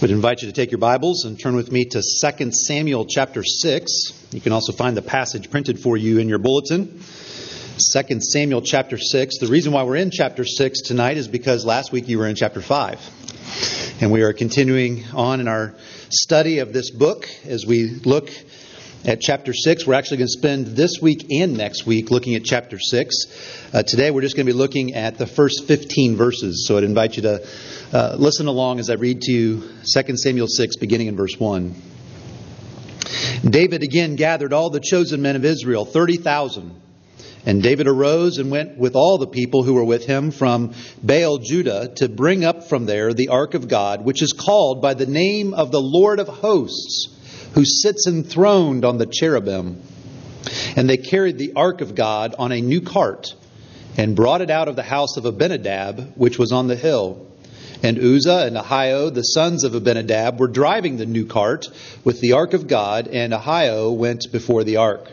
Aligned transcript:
would 0.00 0.10
invite 0.12 0.42
you 0.42 0.46
to 0.46 0.52
take 0.52 0.70
your 0.70 0.78
Bibles 0.78 1.24
and 1.24 1.40
turn 1.40 1.56
with 1.56 1.72
me 1.72 1.84
to 1.84 2.00
2 2.00 2.52
Samuel 2.52 3.04
chapter 3.04 3.42
6. 3.42 4.28
You 4.32 4.40
can 4.40 4.52
also 4.52 4.72
find 4.72 4.96
the 4.96 5.02
passage 5.02 5.50
printed 5.50 5.80
for 5.80 5.96
you 5.96 6.20
in 6.20 6.28
your 6.28 6.38
bulletin. 6.38 6.86
2 7.92 8.20
Samuel 8.20 8.62
chapter 8.62 8.96
6. 8.96 9.38
The 9.38 9.48
reason 9.48 9.72
why 9.72 9.82
we're 9.82 9.96
in 9.96 10.12
chapter 10.12 10.44
6 10.44 10.82
tonight 10.82 11.16
is 11.16 11.26
because 11.26 11.64
last 11.64 11.90
week 11.90 12.08
you 12.08 12.18
were 12.18 12.28
in 12.28 12.36
chapter 12.36 12.60
5. 12.60 13.98
And 14.00 14.12
we 14.12 14.22
are 14.22 14.32
continuing 14.32 15.04
on 15.14 15.40
in 15.40 15.48
our 15.48 15.74
study 16.10 16.60
of 16.60 16.72
this 16.72 16.90
book 16.90 17.28
as 17.44 17.66
we 17.66 17.88
look 17.88 18.30
at 19.04 19.20
chapter 19.20 19.52
6. 19.52 19.86
We're 19.86 19.94
actually 19.94 20.18
going 20.18 20.28
to 20.28 20.38
spend 20.38 20.66
this 20.68 21.00
week 21.00 21.26
and 21.30 21.56
next 21.56 21.86
week 21.86 22.10
looking 22.10 22.34
at 22.34 22.44
chapter 22.44 22.78
6. 22.78 23.70
Uh, 23.72 23.82
today 23.82 24.10
we're 24.10 24.22
just 24.22 24.36
going 24.36 24.46
to 24.46 24.52
be 24.52 24.56
looking 24.56 24.94
at 24.94 25.18
the 25.18 25.26
first 25.26 25.66
15 25.66 26.16
verses. 26.16 26.66
So 26.66 26.76
I'd 26.76 26.84
invite 26.84 27.16
you 27.16 27.22
to 27.22 27.46
uh, 27.92 28.16
listen 28.18 28.46
along 28.46 28.80
as 28.80 28.90
I 28.90 28.94
read 28.94 29.22
to 29.22 29.32
you 29.32 29.62
2 29.92 30.16
Samuel 30.16 30.48
6, 30.48 30.76
beginning 30.76 31.06
in 31.06 31.16
verse 31.16 31.38
1. 31.38 31.74
David 33.48 33.82
again 33.82 34.16
gathered 34.16 34.52
all 34.52 34.70
the 34.70 34.80
chosen 34.80 35.22
men 35.22 35.36
of 35.36 35.44
Israel, 35.44 35.84
30,000. 35.84 36.82
And 37.46 37.62
David 37.62 37.86
arose 37.86 38.38
and 38.38 38.50
went 38.50 38.76
with 38.76 38.94
all 38.94 39.16
the 39.16 39.28
people 39.28 39.62
who 39.62 39.74
were 39.74 39.84
with 39.84 40.04
him 40.04 40.32
from 40.32 40.74
Baal 41.02 41.38
Judah 41.38 41.92
to 41.96 42.08
bring 42.08 42.44
up 42.44 42.68
from 42.68 42.84
there 42.84 43.14
the 43.14 43.28
ark 43.28 43.54
of 43.54 43.68
God, 43.68 44.04
which 44.04 44.22
is 44.22 44.32
called 44.32 44.82
by 44.82 44.94
the 44.94 45.06
name 45.06 45.54
of 45.54 45.70
the 45.70 45.80
Lord 45.80 46.18
of 46.18 46.28
hosts, 46.28 47.17
who 47.54 47.64
sits 47.64 48.06
enthroned 48.06 48.84
on 48.84 48.98
the 48.98 49.06
cherubim. 49.06 49.82
And 50.76 50.88
they 50.88 50.96
carried 50.96 51.38
the 51.38 51.52
ark 51.56 51.80
of 51.80 51.94
God 51.94 52.34
on 52.38 52.52
a 52.52 52.60
new 52.60 52.80
cart 52.80 53.34
and 53.96 54.14
brought 54.14 54.40
it 54.40 54.50
out 54.50 54.68
of 54.68 54.76
the 54.76 54.82
house 54.82 55.16
of 55.16 55.24
Abinadab, 55.24 56.12
which 56.16 56.38
was 56.38 56.52
on 56.52 56.68
the 56.68 56.76
hill. 56.76 57.26
And 57.82 57.98
Uzzah 57.98 58.46
and 58.46 58.56
Ahio, 58.56 59.12
the 59.12 59.22
sons 59.22 59.64
of 59.64 59.74
Abinadab, 59.74 60.40
were 60.40 60.48
driving 60.48 60.96
the 60.96 61.06
new 61.06 61.26
cart 61.26 61.68
with 62.04 62.20
the 62.20 62.32
ark 62.32 62.52
of 62.54 62.66
God, 62.66 63.08
and 63.08 63.32
Ahio 63.32 63.96
went 63.96 64.32
before 64.32 64.64
the 64.64 64.76
ark. 64.76 65.12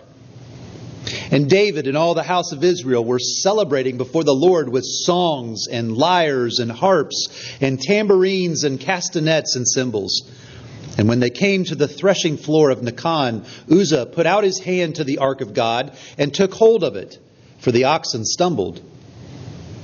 And 1.31 1.49
David 1.49 1.87
and 1.87 1.97
all 1.97 2.13
the 2.13 2.23
house 2.23 2.51
of 2.51 2.63
Israel 2.63 3.03
were 3.03 3.19
celebrating 3.19 3.97
before 3.97 4.23
the 4.23 4.33
Lord 4.33 4.69
with 4.69 4.85
songs 4.85 5.67
and 5.67 5.95
lyres 5.95 6.59
and 6.59 6.71
harps 6.71 7.27
and 7.61 7.79
tambourines 7.79 8.63
and 8.63 8.79
castanets 8.79 9.55
and 9.55 9.67
cymbals. 9.67 10.23
And 10.97 11.09
when 11.09 11.19
they 11.19 11.29
came 11.29 11.65
to 11.65 11.75
the 11.75 11.87
threshing 11.87 12.37
floor 12.37 12.69
of 12.69 12.79
Nacon, 12.79 13.45
Uzzah 13.69 14.05
put 14.05 14.25
out 14.25 14.43
his 14.43 14.59
hand 14.59 14.95
to 14.95 15.03
the 15.03 15.17
ark 15.17 15.41
of 15.41 15.53
God 15.53 15.97
and 16.17 16.33
took 16.33 16.53
hold 16.53 16.83
of 16.83 16.95
it, 16.95 17.19
for 17.59 17.71
the 17.71 17.85
oxen 17.85 18.23
stumbled. 18.23 18.81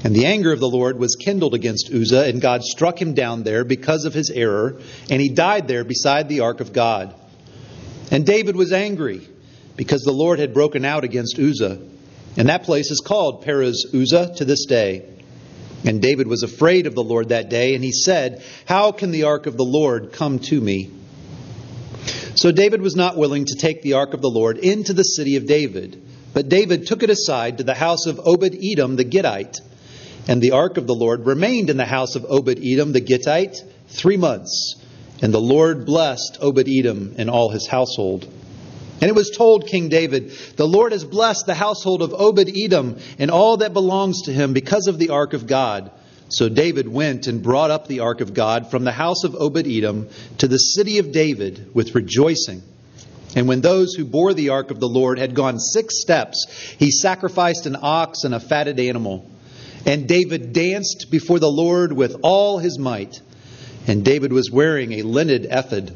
And 0.03 0.15
the 0.15 0.25
anger 0.25 0.51
of 0.51 0.59
the 0.59 0.69
Lord 0.69 0.97
was 0.97 1.15
kindled 1.15 1.53
against 1.53 1.91
Uzzah, 1.93 2.27
and 2.27 2.41
God 2.41 2.63
struck 2.63 2.99
him 2.99 3.13
down 3.13 3.43
there 3.43 3.63
because 3.63 4.05
of 4.05 4.13
his 4.13 4.29
error, 4.29 4.79
and 5.09 5.21
he 5.21 5.29
died 5.29 5.67
there 5.67 5.83
beside 5.83 6.27
the 6.27 6.39
ark 6.39 6.59
of 6.59 6.73
God. 6.73 7.13
And 8.09 8.25
David 8.25 8.55
was 8.55 8.71
angry 8.73 9.27
because 9.75 10.01
the 10.01 10.11
Lord 10.11 10.39
had 10.39 10.53
broken 10.53 10.85
out 10.85 11.03
against 11.03 11.37
Uzzah. 11.37 11.79
And 12.37 12.49
that 12.49 12.63
place 12.63 12.89
is 12.89 13.01
called 13.01 13.43
Perez 13.43 13.85
Uzzah 13.93 14.35
to 14.37 14.45
this 14.45 14.65
day. 14.65 15.05
And 15.85 16.01
David 16.01 16.27
was 16.27 16.43
afraid 16.43 16.87
of 16.87 16.95
the 16.95 17.03
Lord 17.03 17.29
that 17.29 17.49
day, 17.49 17.75
and 17.75 17.83
he 17.83 17.91
said, 17.91 18.43
How 18.65 18.91
can 18.91 19.11
the 19.11 19.23
ark 19.23 19.45
of 19.45 19.57
the 19.57 19.65
Lord 19.65 20.13
come 20.13 20.39
to 20.39 20.59
me? 20.59 20.91
So 22.35 22.51
David 22.51 22.81
was 22.81 22.95
not 22.95 23.17
willing 23.17 23.45
to 23.45 23.55
take 23.55 23.81
the 23.81 23.93
ark 23.93 24.13
of 24.13 24.21
the 24.21 24.29
Lord 24.29 24.57
into 24.57 24.93
the 24.93 25.03
city 25.03 25.35
of 25.35 25.45
David, 25.45 26.01
but 26.33 26.49
David 26.49 26.87
took 26.87 27.03
it 27.03 27.09
aside 27.09 27.57
to 27.57 27.63
the 27.63 27.73
house 27.73 28.05
of 28.05 28.21
Obed 28.25 28.55
Edom 28.63 28.95
the 28.95 29.03
Gittite 29.03 29.57
and 30.27 30.41
the 30.41 30.51
ark 30.51 30.77
of 30.77 30.87
the 30.87 30.95
Lord 30.95 31.25
remained 31.25 31.69
in 31.69 31.77
the 31.77 31.85
house 31.85 32.15
of 32.15 32.25
Obed 32.29 32.59
Edom 32.63 32.91
the 32.91 33.01
Gittite 33.01 33.57
three 33.89 34.17
months. 34.17 34.75
And 35.21 35.33
the 35.33 35.41
Lord 35.41 35.85
blessed 35.85 36.37
Obed 36.41 36.67
Edom 36.67 37.15
and 37.17 37.29
all 37.29 37.49
his 37.49 37.67
household. 37.67 38.27
And 39.01 39.09
it 39.09 39.15
was 39.15 39.31
told 39.31 39.67
King 39.67 39.89
David, 39.89 40.31
The 40.57 40.67
Lord 40.67 40.91
has 40.91 41.03
blessed 41.03 41.47
the 41.47 41.55
household 41.55 42.01
of 42.01 42.13
Obed 42.13 42.49
Edom 42.55 42.97
and 43.17 43.31
all 43.31 43.57
that 43.57 43.73
belongs 43.73 44.23
to 44.23 44.33
him 44.33 44.53
because 44.53 44.87
of 44.87 44.99
the 44.99 45.09
ark 45.09 45.33
of 45.33 45.47
God. 45.47 45.91
So 46.31 46.47
David 46.47 46.87
went 46.87 47.27
and 47.27 47.43
brought 47.43 47.71
up 47.71 47.87
the 47.87 47.99
ark 47.99 48.21
of 48.21 48.33
God 48.33 48.71
from 48.71 48.85
the 48.85 48.91
house 48.91 49.25
of 49.25 49.35
Obed 49.35 49.67
Edom 49.67 50.07
to 50.37 50.47
the 50.47 50.57
city 50.57 50.99
of 50.99 51.11
David 51.11 51.75
with 51.75 51.93
rejoicing. 51.93 52.63
And 53.35 53.47
when 53.47 53.59
those 53.59 53.93
who 53.93 54.05
bore 54.05 54.33
the 54.33 54.49
ark 54.49 54.71
of 54.71 54.79
the 54.79 54.87
Lord 54.87 55.19
had 55.19 55.35
gone 55.35 55.59
six 55.59 56.01
steps, 56.01 56.45
he 56.79 56.89
sacrificed 56.89 57.65
an 57.65 57.77
ox 57.81 58.23
and 58.23 58.33
a 58.33 58.39
fatted 58.39 58.79
animal. 58.79 59.29
And 59.85 60.07
David 60.07 60.53
danced 60.53 61.07
before 61.11 61.39
the 61.39 61.51
Lord 61.51 61.91
with 61.91 62.15
all 62.23 62.59
his 62.59 62.79
might. 62.79 63.19
And 63.87 64.05
David 64.05 64.31
was 64.31 64.49
wearing 64.49 64.93
a 64.93 65.01
linen 65.01 65.45
ephod. 65.51 65.95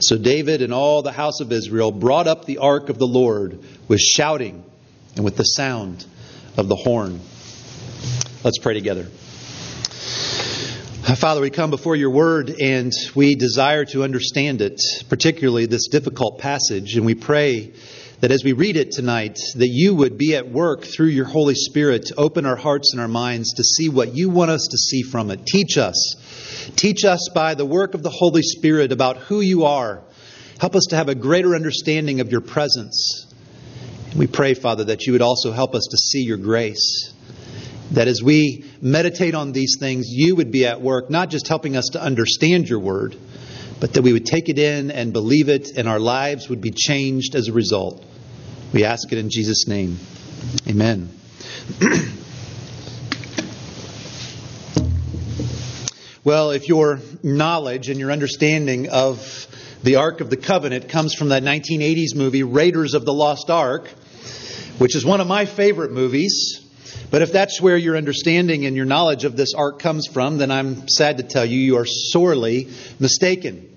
So 0.00 0.16
David 0.16 0.62
and 0.62 0.72
all 0.72 1.02
the 1.02 1.12
house 1.12 1.40
of 1.40 1.50
Israel 1.50 1.90
brought 1.90 2.28
up 2.28 2.44
the 2.44 2.58
ark 2.58 2.88
of 2.88 2.98
the 2.98 3.06
Lord 3.06 3.58
with 3.88 4.00
shouting 4.00 4.64
and 5.16 5.24
with 5.24 5.36
the 5.36 5.44
sound 5.44 6.04
of 6.56 6.68
the 6.68 6.76
horn. 6.76 7.20
Let's 8.44 8.58
pray 8.58 8.74
together. 8.74 9.06
Uh, 11.12 11.14
Father, 11.14 11.42
we 11.42 11.50
come 11.50 11.68
before 11.68 11.94
your 11.94 12.08
word 12.08 12.48
and 12.58 12.90
we 13.14 13.34
desire 13.34 13.84
to 13.84 14.02
understand 14.02 14.62
it, 14.62 14.80
particularly 15.10 15.66
this 15.66 15.88
difficult 15.88 16.38
passage, 16.38 16.96
and 16.96 17.04
we 17.04 17.14
pray 17.14 17.74
that 18.20 18.30
as 18.30 18.42
we 18.42 18.54
read 18.54 18.78
it 18.78 18.92
tonight, 18.92 19.38
that 19.56 19.68
you 19.68 19.94
would 19.94 20.16
be 20.16 20.34
at 20.34 20.50
work 20.50 20.84
through 20.84 21.08
your 21.08 21.26
Holy 21.26 21.54
Spirit 21.54 22.06
to 22.06 22.14
open 22.14 22.46
our 22.46 22.56
hearts 22.56 22.94
and 22.94 23.00
our 23.02 23.08
minds 23.08 23.52
to 23.56 23.62
see 23.62 23.90
what 23.90 24.14
you 24.14 24.30
want 24.30 24.50
us 24.50 24.66
to 24.70 24.78
see 24.78 25.02
from 25.02 25.30
it. 25.30 25.44
Teach 25.44 25.76
us. 25.76 26.72
Teach 26.76 27.04
us 27.04 27.28
by 27.34 27.56
the 27.56 27.66
work 27.66 27.92
of 27.92 28.02
the 28.02 28.08
Holy 28.08 28.40
Spirit 28.40 28.90
about 28.90 29.18
who 29.18 29.42
you 29.42 29.66
are. 29.66 30.02
Help 30.60 30.74
us 30.74 30.86
to 30.88 30.96
have 30.96 31.10
a 31.10 31.14
greater 31.14 31.54
understanding 31.54 32.20
of 32.20 32.32
your 32.32 32.40
presence. 32.40 33.30
And 34.12 34.18
we 34.18 34.28
pray, 34.28 34.54
Father, 34.54 34.84
that 34.84 35.04
you 35.04 35.12
would 35.12 35.20
also 35.20 35.52
help 35.52 35.74
us 35.74 35.86
to 35.90 35.98
see 35.98 36.22
your 36.22 36.38
grace. 36.38 37.12
That 37.92 38.08
as 38.08 38.22
we 38.22 38.64
meditate 38.80 39.34
on 39.34 39.52
these 39.52 39.76
things, 39.78 40.06
you 40.08 40.36
would 40.36 40.50
be 40.50 40.66
at 40.66 40.80
work, 40.80 41.10
not 41.10 41.30
just 41.30 41.46
helping 41.48 41.76
us 41.76 41.90
to 41.92 42.02
understand 42.02 42.68
your 42.68 42.80
word, 42.80 43.16
but 43.80 43.92
that 43.94 44.02
we 44.02 44.12
would 44.12 44.26
take 44.26 44.48
it 44.48 44.58
in 44.58 44.90
and 44.90 45.12
believe 45.12 45.48
it, 45.48 45.76
and 45.76 45.88
our 45.88 45.98
lives 46.00 46.48
would 46.48 46.60
be 46.60 46.70
changed 46.70 47.34
as 47.34 47.48
a 47.48 47.52
result. 47.52 48.04
We 48.72 48.84
ask 48.84 49.12
it 49.12 49.18
in 49.18 49.28
Jesus' 49.28 49.68
name. 49.68 49.98
Amen. 50.68 51.10
well, 56.24 56.52
if 56.52 56.68
your 56.68 57.00
knowledge 57.22 57.90
and 57.90 58.00
your 58.00 58.10
understanding 58.10 58.88
of 58.88 59.46
the 59.82 59.96
Ark 59.96 60.20
of 60.20 60.30
the 60.30 60.36
Covenant 60.36 60.88
comes 60.88 61.14
from 61.14 61.30
that 61.30 61.42
1980s 61.42 62.14
movie, 62.14 62.44
Raiders 62.44 62.94
of 62.94 63.04
the 63.04 63.12
Lost 63.12 63.50
Ark, 63.50 63.88
which 64.78 64.96
is 64.96 65.04
one 65.04 65.20
of 65.20 65.26
my 65.26 65.44
favorite 65.44 65.90
movies. 65.90 66.61
But 67.10 67.22
if 67.22 67.32
that's 67.32 67.60
where 67.60 67.76
your 67.76 67.96
understanding 67.96 68.66
and 68.66 68.76
your 68.76 68.86
knowledge 68.86 69.24
of 69.24 69.36
this 69.36 69.54
ark 69.54 69.78
comes 69.78 70.06
from, 70.06 70.38
then 70.38 70.50
I'm 70.50 70.88
sad 70.88 71.18
to 71.18 71.22
tell 71.22 71.44
you, 71.44 71.58
you 71.58 71.76
are 71.78 71.86
sorely 71.86 72.68
mistaken. 72.98 73.68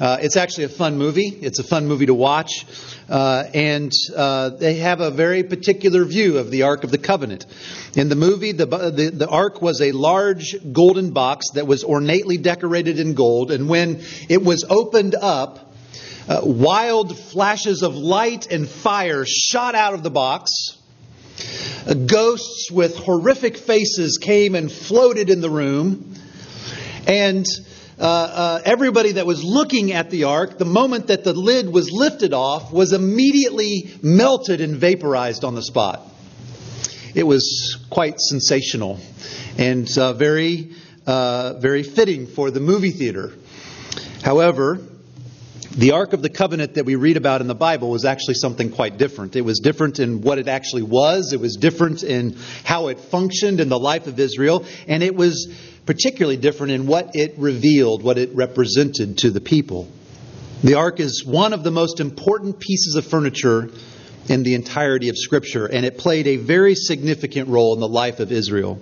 Uh, 0.00 0.18
it's 0.20 0.36
actually 0.36 0.64
a 0.64 0.68
fun 0.68 0.98
movie. 0.98 1.28
It's 1.28 1.60
a 1.60 1.64
fun 1.64 1.86
movie 1.86 2.06
to 2.06 2.14
watch. 2.14 2.66
Uh, 3.08 3.44
and 3.54 3.92
uh, 4.16 4.50
they 4.50 4.74
have 4.74 5.00
a 5.00 5.10
very 5.10 5.44
particular 5.44 6.04
view 6.04 6.38
of 6.38 6.50
the 6.50 6.62
Ark 6.62 6.84
of 6.84 6.90
the 6.90 6.98
Covenant. 6.98 7.46
In 7.94 8.08
the 8.08 8.16
movie, 8.16 8.52
the, 8.52 8.66
the, 8.66 9.10
the 9.14 9.28
Ark 9.28 9.62
was 9.62 9.80
a 9.80 9.92
large 9.92 10.56
golden 10.72 11.12
box 11.12 11.50
that 11.54 11.66
was 11.66 11.84
ornately 11.84 12.38
decorated 12.38 12.98
in 12.98 13.14
gold. 13.14 13.52
And 13.52 13.68
when 13.68 14.02
it 14.28 14.42
was 14.42 14.64
opened 14.68 15.14
up, 15.14 15.72
uh, 16.26 16.40
wild 16.42 17.16
flashes 17.16 17.82
of 17.82 17.94
light 17.94 18.50
and 18.50 18.68
fire 18.68 19.24
shot 19.26 19.74
out 19.74 19.94
of 19.94 20.02
the 20.02 20.10
box. 20.10 20.50
Ghosts 22.06 22.70
with 22.70 22.96
horrific 22.96 23.56
faces 23.56 24.18
came 24.18 24.54
and 24.54 24.70
floated 24.70 25.30
in 25.30 25.40
the 25.40 25.50
room. 25.50 26.14
And 27.06 27.46
uh, 27.98 28.02
uh, 28.02 28.62
everybody 28.64 29.12
that 29.12 29.26
was 29.26 29.44
looking 29.44 29.92
at 29.92 30.10
the 30.10 30.24
ark, 30.24 30.58
the 30.58 30.64
moment 30.64 31.08
that 31.08 31.24
the 31.24 31.32
lid 31.32 31.68
was 31.68 31.90
lifted 31.92 32.32
off, 32.32 32.72
was 32.72 32.92
immediately 32.92 33.90
melted 34.02 34.60
and 34.60 34.76
vaporized 34.76 35.44
on 35.44 35.54
the 35.54 35.62
spot. 35.62 36.02
It 37.14 37.24
was 37.24 37.78
quite 37.90 38.14
sensational 38.18 38.98
and 39.56 39.88
uh, 39.96 40.14
very, 40.14 40.72
uh, 41.06 41.54
very 41.58 41.84
fitting 41.84 42.26
for 42.26 42.50
the 42.50 42.60
movie 42.60 42.90
theater. 42.90 43.32
However, 44.22 44.80
the 45.76 45.90
Ark 45.90 46.12
of 46.12 46.22
the 46.22 46.28
Covenant 46.28 46.74
that 46.74 46.84
we 46.84 46.94
read 46.94 47.16
about 47.16 47.40
in 47.40 47.48
the 47.48 47.54
Bible 47.54 47.90
was 47.90 48.04
actually 48.04 48.34
something 48.34 48.70
quite 48.70 48.96
different. 48.96 49.34
It 49.34 49.40
was 49.40 49.58
different 49.58 49.98
in 49.98 50.20
what 50.20 50.38
it 50.38 50.46
actually 50.46 50.82
was, 50.82 51.32
it 51.32 51.40
was 51.40 51.56
different 51.56 52.04
in 52.04 52.38
how 52.62 52.88
it 52.88 53.00
functioned 53.00 53.58
in 53.58 53.68
the 53.68 53.78
life 53.78 54.06
of 54.06 54.20
Israel, 54.20 54.64
and 54.86 55.02
it 55.02 55.16
was 55.16 55.52
particularly 55.84 56.36
different 56.36 56.72
in 56.72 56.86
what 56.86 57.16
it 57.16 57.34
revealed, 57.38 58.04
what 58.04 58.18
it 58.18 58.30
represented 58.34 59.18
to 59.18 59.30
the 59.30 59.40
people. 59.40 59.88
The 60.62 60.74
ark 60.74 61.00
is 61.00 61.24
one 61.26 61.52
of 61.52 61.64
the 61.64 61.72
most 61.72 61.98
important 61.98 62.60
pieces 62.60 62.94
of 62.94 63.04
furniture 63.04 63.68
in 64.28 64.44
the 64.44 64.54
entirety 64.54 65.08
of 65.08 65.18
Scripture, 65.18 65.66
and 65.66 65.84
it 65.84 65.98
played 65.98 66.28
a 66.28 66.36
very 66.36 66.76
significant 66.76 67.48
role 67.48 67.74
in 67.74 67.80
the 67.80 67.88
life 67.88 68.20
of 68.20 68.30
Israel. 68.30 68.80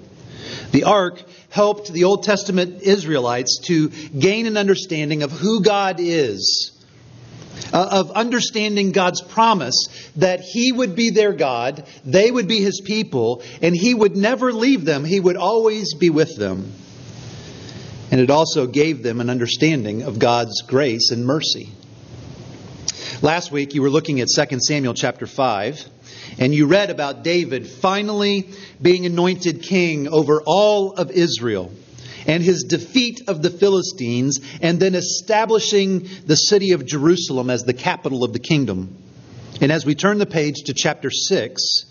The 0.73 0.85
ark 0.85 1.23
helped 1.49 1.91
the 1.91 2.05
Old 2.05 2.23
Testament 2.23 2.83
Israelites 2.83 3.61
to 3.65 3.89
gain 3.89 4.47
an 4.47 4.59
understanding 4.59 5.23
of 5.23 5.33
who 5.33 5.63
God 5.63 5.97
is, 5.99 6.69
uh, 7.73 7.89
of 7.91 8.11
understanding 8.13 8.93
God's 8.93 9.23
promise 9.23 9.89
that 10.17 10.41
He 10.41 10.73
would 10.73 10.95
be 10.95 11.11
their 11.11 11.33
God, 11.33 11.87
they 12.05 12.31
would 12.31 12.49
be 12.49 12.61
His 12.61 12.81
people, 12.81 13.43
and 13.61 13.75
He 13.75 13.95
would 13.95 14.17
never 14.17 14.53
leave 14.53 14.85
them, 14.85 15.05
He 15.05 15.21
would 15.21 15.37
always 15.37 15.95
be 15.95 16.11
with 16.11 16.37
them. 16.37 16.73
And 18.11 18.21
it 18.21 18.31
also 18.31 18.67
gave 18.67 19.03
them 19.03 19.21
an 19.21 19.31
understanding 19.31 20.03
of 20.03 20.19
God's 20.19 20.63
grace 20.63 21.11
and 21.11 21.25
mercy. 21.25 21.71
Last 23.23 23.51
week 23.51 23.75
you 23.75 23.83
were 23.83 23.91
looking 23.91 24.21
at 24.21 24.29
2 24.29 24.59
Samuel 24.61 24.95
chapter 24.95 25.27
5, 25.27 25.89
and 26.39 26.55
you 26.55 26.67
read 26.67 26.91
about 26.91 27.23
David 27.23 27.67
finally 27.67 28.51
being 28.81 29.07
anointed 29.07 29.63
king 29.63 30.09
over 30.09 30.43
all 30.45 30.93
of 30.93 31.11
Israel 31.11 31.71
and 32.27 32.43
his 32.43 32.65
defeat 32.65 33.23
of 33.29 33.43
the 33.43 33.51
Philistines, 33.51 34.41
and 34.61 34.79
then 34.81 34.95
establishing 34.95 36.09
the 36.27 36.37
city 36.37 36.73
of 36.73 36.87
Jerusalem 36.87 37.51
as 37.51 37.65
the 37.65 37.75
capital 37.75 38.25
of 38.25 38.33
the 38.33 38.39
kingdom. 38.39 38.97
And 39.61 39.71
as 39.71 39.87
we 39.87 39.95
turn 39.95 40.19
the 40.19 40.27
page 40.27 40.65
to 40.67 40.75
chapter 40.75 41.11
6, 41.11 41.87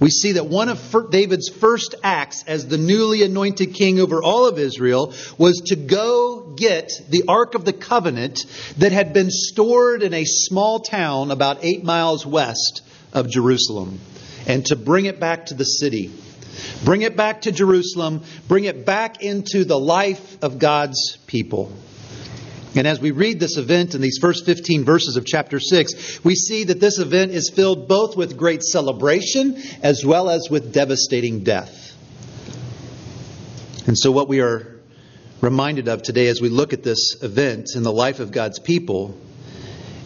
we 0.00 0.10
see 0.10 0.32
that 0.32 0.46
one 0.46 0.68
of 0.68 1.10
David's 1.10 1.48
first 1.48 1.94
acts 2.02 2.44
as 2.46 2.66
the 2.66 2.78
newly 2.78 3.22
anointed 3.22 3.74
king 3.74 4.00
over 4.00 4.22
all 4.22 4.46
of 4.46 4.58
Israel 4.58 5.14
was 5.38 5.62
to 5.66 5.76
go 5.76 6.54
get 6.56 6.90
the 7.08 7.24
Ark 7.28 7.54
of 7.54 7.64
the 7.64 7.72
Covenant 7.72 8.40
that 8.78 8.92
had 8.92 9.12
been 9.12 9.30
stored 9.30 10.02
in 10.02 10.12
a 10.12 10.24
small 10.24 10.80
town 10.80 11.30
about 11.30 11.58
eight 11.62 11.84
miles 11.84 12.26
west 12.26 12.82
of 13.12 13.30
Jerusalem 13.30 14.00
and 14.46 14.66
to 14.66 14.76
bring 14.76 15.06
it 15.06 15.20
back 15.20 15.46
to 15.46 15.54
the 15.54 15.64
city. 15.64 16.10
Bring 16.84 17.02
it 17.02 17.16
back 17.16 17.42
to 17.42 17.52
Jerusalem, 17.52 18.22
bring 18.48 18.64
it 18.64 18.84
back 18.84 19.22
into 19.22 19.64
the 19.64 19.78
life 19.78 20.42
of 20.42 20.58
God's 20.58 21.16
people. 21.26 21.72
And 22.76 22.88
as 22.88 23.00
we 23.00 23.12
read 23.12 23.38
this 23.38 23.56
event 23.56 23.94
in 23.94 24.00
these 24.00 24.18
first 24.20 24.44
15 24.46 24.84
verses 24.84 25.16
of 25.16 25.24
chapter 25.24 25.60
6, 25.60 26.24
we 26.24 26.34
see 26.34 26.64
that 26.64 26.80
this 26.80 26.98
event 26.98 27.30
is 27.30 27.48
filled 27.48 27.86
both 27.86 28.16
with 28.16 28.36
great 28.36 28.62
celebration 28.62 29.56
as 29.82 30.04
well 30.04 30.28
as 30.28 30.48
with 30.50 30.72
devastating 30.72 31.44
death. 31.44 31.92
And 33.86 33.96
so, 33.96 34.10
what 34.10 34.28
we 34.28 34.40
are 34.40 34.74
reminded 35.40 35.88
of 35.88 36.02
today 36.02 36.26
as 36.28 36.40
we 36.40 36.48
look 36.48 36.72
at 36.72 36.82
this 36.82 37.22
event 37.22 37.76
in 37.76 37.82
the 37.82 37.92
life 37.92 38.18
of 38.18 38.32
God's 38.32 38.58
people 38.58 39.16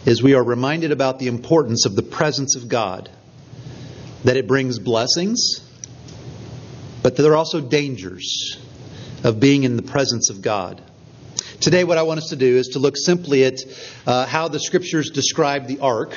is 0.05 0.21
we 0.21 0.33
are 0.33 0.43
reminded 0.43 0.91
about 0.91 1.17
the 1.17 1.27
importance 1.27 1.85
of 1.85 1.95
the 1.95 2.03
presence 2.03 2.55
of 2.55 2.67
God, 2.67 3.09
that 4.25 4.37
it 4.37 4.47
brings 4.47 4.79
blessings, 4.79 5.61
but 7.01 7.15
there 7.15 7.31
are 7.31 7.37
also 7.37 7.61
dangers 7.61 8.57
of 9.23 9.39
being 9.39 9.63
in 9.63 9.75
the 9.75 9.81
presence 9.81 10.29
of 10.29 10.41
God. 10.41 10.81
Today, 11.61 11.83
what 11.83 11.97
I 11.97 12.03
want 12.03 12.19
us 12.19 12.29
to 12.29 12.37
do 12.37 12.57
is 12.57 12.69
to 12.69 12.79
look 12.79 12.95
simply 12.95 13.43
at 13.43 13.59
uh, 14.07 14.25
how 14.25 14.47
the 14.47 14.59
scriptures 14.59 15.09
describe 15.09 15.67
the 15.67 15.79
ark, 15.79 16.15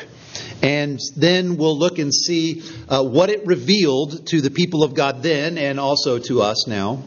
and 0.62 1.00
then 1.16 1.56
we'll 1.56 1.76
look 1.76 1.98
and 1.98 2.14
see 2.14 2.62
uh, 2.88 3.02
what 3.02 3.28
it 3.28 3.44
revealed 3.44 4.28
to 4.28 4.40
the 4.40 4.50
people 4.50 4.84
of 4.84 4.94
God 4.94 5.22
then 5.22 5.58
and 5.58 5.80
also 5.80 6.18
to 6.20 6.42
us 6.42 6.68
now. 6.68 7.02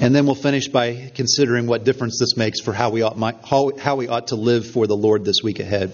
And 0.00 0.14
then 0.14 0.26
we'll 0.26 0.34
finish 0.34 0.68
by 0.68 1.10
considering 1.14 1.66
what 1.66 1.84
difference 1.84 2.18
this 2.18 2.36
makes 2.36 2.60
for 2.60 2.72
how 2.72 2.90
we 2.90 3.02
ought, 3.02 3.16
how, 3.44 3.72
how 3.76 3.96
we 3.96 4.08
ought 4.08 4.28
to 4.28 4.36
live 4.36 4.66
for 4.66 4.86
the 4.86 4.96
Lord 4.96 5.24
this 5.24 5.42
week 5.42 5.58
ahead. 5.58 5.92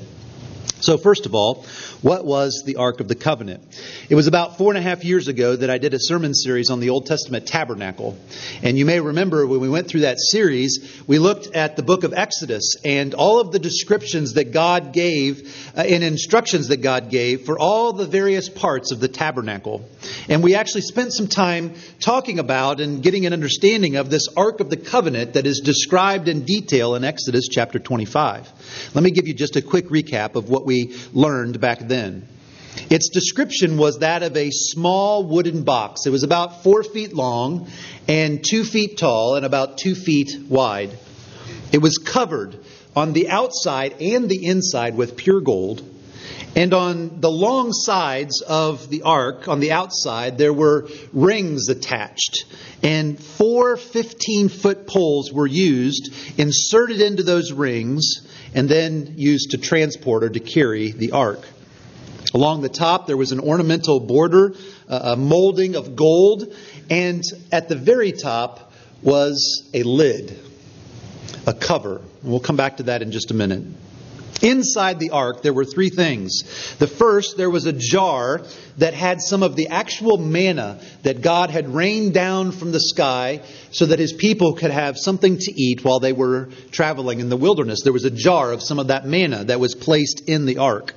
So, 0.81 0.96
first 0.96 1.26
of 1.26 1.34
all, 1.34 1.66
what 2.02 2.25
was 2.25 2.62
the 2.64 2.76
Ark 2.76 3.00
of 3.00 3.08
the 3.08 3.14
Covenant? 3.14 3.62
It 4.08 4.14
was 4.14 4.26
about 4.26 4.56
four 4.56 4.70
and 4.70 4.79
a 4.79 4.82
half 4.82 5.05
years 5.05 5.29
ago 5.29 5.55
that 5.55 5.69
I 5.69 5.79
did 5.79 5.93
a 5.93 5.99
sermon 5.99 6.35
series 6.35 6.70
on 6.70 6.81
the 6.81 6.91
Old 6.91 7.06
Testament 7.06 7.47
tabernacle. 7.47 8.19
And 8.62 8.79
you 8.79 8.87
may 8.87 9.00
remember 9.00 9.47
when 9.47 9.61
we 9.61 9.69
went 9.69 9.88
through 9.88 10.00
that 10.00 10.19
series, 10.19 11.02
we 11.06 11.19
looked 11.19 11.55
at 11.55 11.76
the 11.76 11.82
book 11.82 12.05
of 12.05 12.14
Exodus 12.14 12.76
and 12.85 13.12
all 13.12 13.41
of 13.41 13.52
the 13.52 13.58
descriptions 13.58 14.35
that 14.35 14.52
God 14.52 14.93
gave 14.93 15.55
uh, 15.76 15.82
and 15.82 16.02
instructions 16.02 16.69
that 16.69 16.79
God 16.79 17.11
gave 17.11 17.43
for 17.43 17.58
all 17.58 17.93
the 17.93 18.06
various 18.06 18.49
parts 18.49 18.93
of 18.93 19.00
the 19.00 19.08
tabernacle. 19.08 19.87
And 20.29 20.43
we 20.43 20.55
actually 20.55 20.82
spent 20.82 21.12
some 21.12 21.29
time 21.29 21.75
talking 22.00 22.38
about 22.38 22.81
and 22.81 23.02
getting 23.02 23.26
an 23.26 23.35
understanding 23.35 23.97
of 23.97 24.08
this 24.08 24.26
Ark 24.37 24.61
of 24.61 24.70
the 24.70 24.76
Covenant 24.79 25.35
that 25.35 25.47
is 25.47 25.61
described 25.61 26.29
in 26.29 26.44
detail 26.44 26.94
in 26.94 27.05
Exodus 27.05 27.47
chapter 27.49 27.79
25. 27.79 28.49
Let 28.94 29.05
me 29.05 29.11
give 29.11 29.29
you 29.29 29.35
just 29.35 29.56
a 29.56 29.62
quick 29.62 29.88
recap 29.88 30.35
of 30.35 30.49
what 30.49 30.64
we 30.64 30.97
learned 31.12 31.61
back 31.61 31.89
then. 31.90 32.26
Its 32.88 33.08
description 33.08 33.76
was 33.76 33.98
that 33.98 34.22
of 34.22 34.37
a 34.37 34.50
small 34.50 35.25
wooden 35.25 35.64
box. 35.64 36.06
It 36.06 36.10
was 36.10 36.22
about 36.22 36.62
four 36.62 36.82
feet 36.82 37.12
long 37.12 37.69
and 38.08 38.42
two 38.42 38.64
feet 38.64 38.96
tall 38.96 39.34
and 39.34 39.44
about 39.44 39.76
two 39.76 39.94
feet 39.94 40.37
wide. 40.48 40.96
It 41.72 41.78
was 41.78 41.98
covered 41.98 42.58
on 42.96 43.12
the 43.12 43.28
outside 43.28 44.00
and 44.00 44.28
the 44.28 44.46
inside 44.46 44.96
with 44.96 45.16
pure 45.16 45.40
gold. 45.40 45.82
And 46.56 46.75
on 46.75 47.20
the 47.20 47.31
long 47.31 47.72
sides 47.72 48.42
of 48.42 48.88
the 48.88 49.02
ark, 49.02 49.46
on 49.46 49.60
the 49.60 49.70
outside, 49.70 50.37
there 50.37 50.52
were 50.52 50.88
rings 51.12 51.69
attached. 51.69 52.44
And 52.82 53.20
four 53.22 53.76
15 53.76 54.48
foot 54.48 54.87
poles 54.88 55.32
were 55.32 55.46
used, 55.46 56.12
inserted 56.38 57.00
into 57.00 57.22
those 57.22 57.52
rings, 57.52 58.26
and 58.52 58.69
then 58.69 59.14
used 59.16 59.52
to 59.52 59.58
transport 59.58 60.25
or 60.25 60.31
to 60.31 60.40
carry 60.40 60.90
the 60.90 61.12
ark. 61.12 61.46
Along 62.32 62.62
the 62.62 62.69
top, 62.69 63.06
there 63.06 63.17
was 63.17 63.32
an 63.32 63.41
ornamental 63.41 64.00
border, 64.00 64.55
a 64.88 65.17
molding 65.17 65.75
of 65.75 65.97
gold, 65.97 66.55
and 66.88 67.23
at 67.50 67.69
the 67.69 67.77
very 67.77 68.12
top 68.12 68.73
was 69.03 69.69
a 69.75 69.82
lid, 69.82 70.38
a 71.47 71.55
cover. 71.55 71.97
And 72.23 72.31
we'll 72.31 72.41
come 72.41 72.56
back 72.56 72.77
to 72.77 72.85
that 72.85 73.03
in 73.03 73.11
just 73.11 73.31
a 73.31 73.35
minute. 73.35 73.65
Inside 74.43 74.99
the 74.99 75.11
ark, 75.11 75.43
there 75.43 75.53
were 75.53 75.67
three 75.67 75.91
things. 75.91 76.75
The 76.79 76.87
first, 76.87 77.37
there 77.37 77.50
was 77.50 77.67
a 77.67 77.75
jar 77.75 78.41
that 78.79 78.94
had 78.94 79.21
some 79.21 79.43
of 79.43 79.55
the 79.55 79.69
actual 79.69 80.17
manna 80.17 80.81
that 81.03 81.21
God 81.21 81.50
had 81.50 81.69
rained 81.69 82.15
down 82.15 82.53
from 82.53 82.73
the 82.73 82.81
sky 82.81 83.43
so 83.71 83.87
that 83.87 83.99
his 83.99 84.15
people 84.15 84.55
could 84.55 84.71
have 84.71 84.97
something 84.97 85.37
to 85.37 85.53
eat 85.53 85.85
while 85.85 86.00
they 86.00 86.15
were 86.15 86.49
traveling 86.71 87.21
in 87.21 87.29
the 87.29 87.37
wilderness. 87.37 87.83
There 87.83 87.93
was 87.93 88.06
a 88.06 88.11
jar 88.11 88.53
of 88.53 88.62
some 88.62 88.79
of 88.79 88.87
that 88.87 89.05
manna 89.05 89.44
that 89.44 89.61
was 89.61 89.75
placed 89.75 90.29
in 90.29 90.47
the 90.47 90.56
ark. 90.59 90.94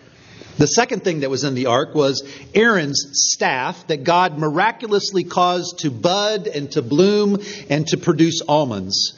The 0.58 0.68
second 0.68 1.04
thing 1.04 1.22
that 1.22 1.30
was 1.30 1.44
in 1.44 1.56
the 1.56 1.66
ark 1.66 1.96
was 1.96 2.24
Aaron's 2.54 3.06
staff 3.14 3.88
that 3.88 4.04
God 4.04 4.38
miraculously 4.38 5.24
caused 5.24 5.80
to 5.80 5.90
bud 5.92 6.48
and 6.48 6.72
to 6.72 6.82
bloom 6.82 7.40
and 7.70 7.88
to 7.88 7.98
produce 7.98 8.42
almonds. 8.42 9.14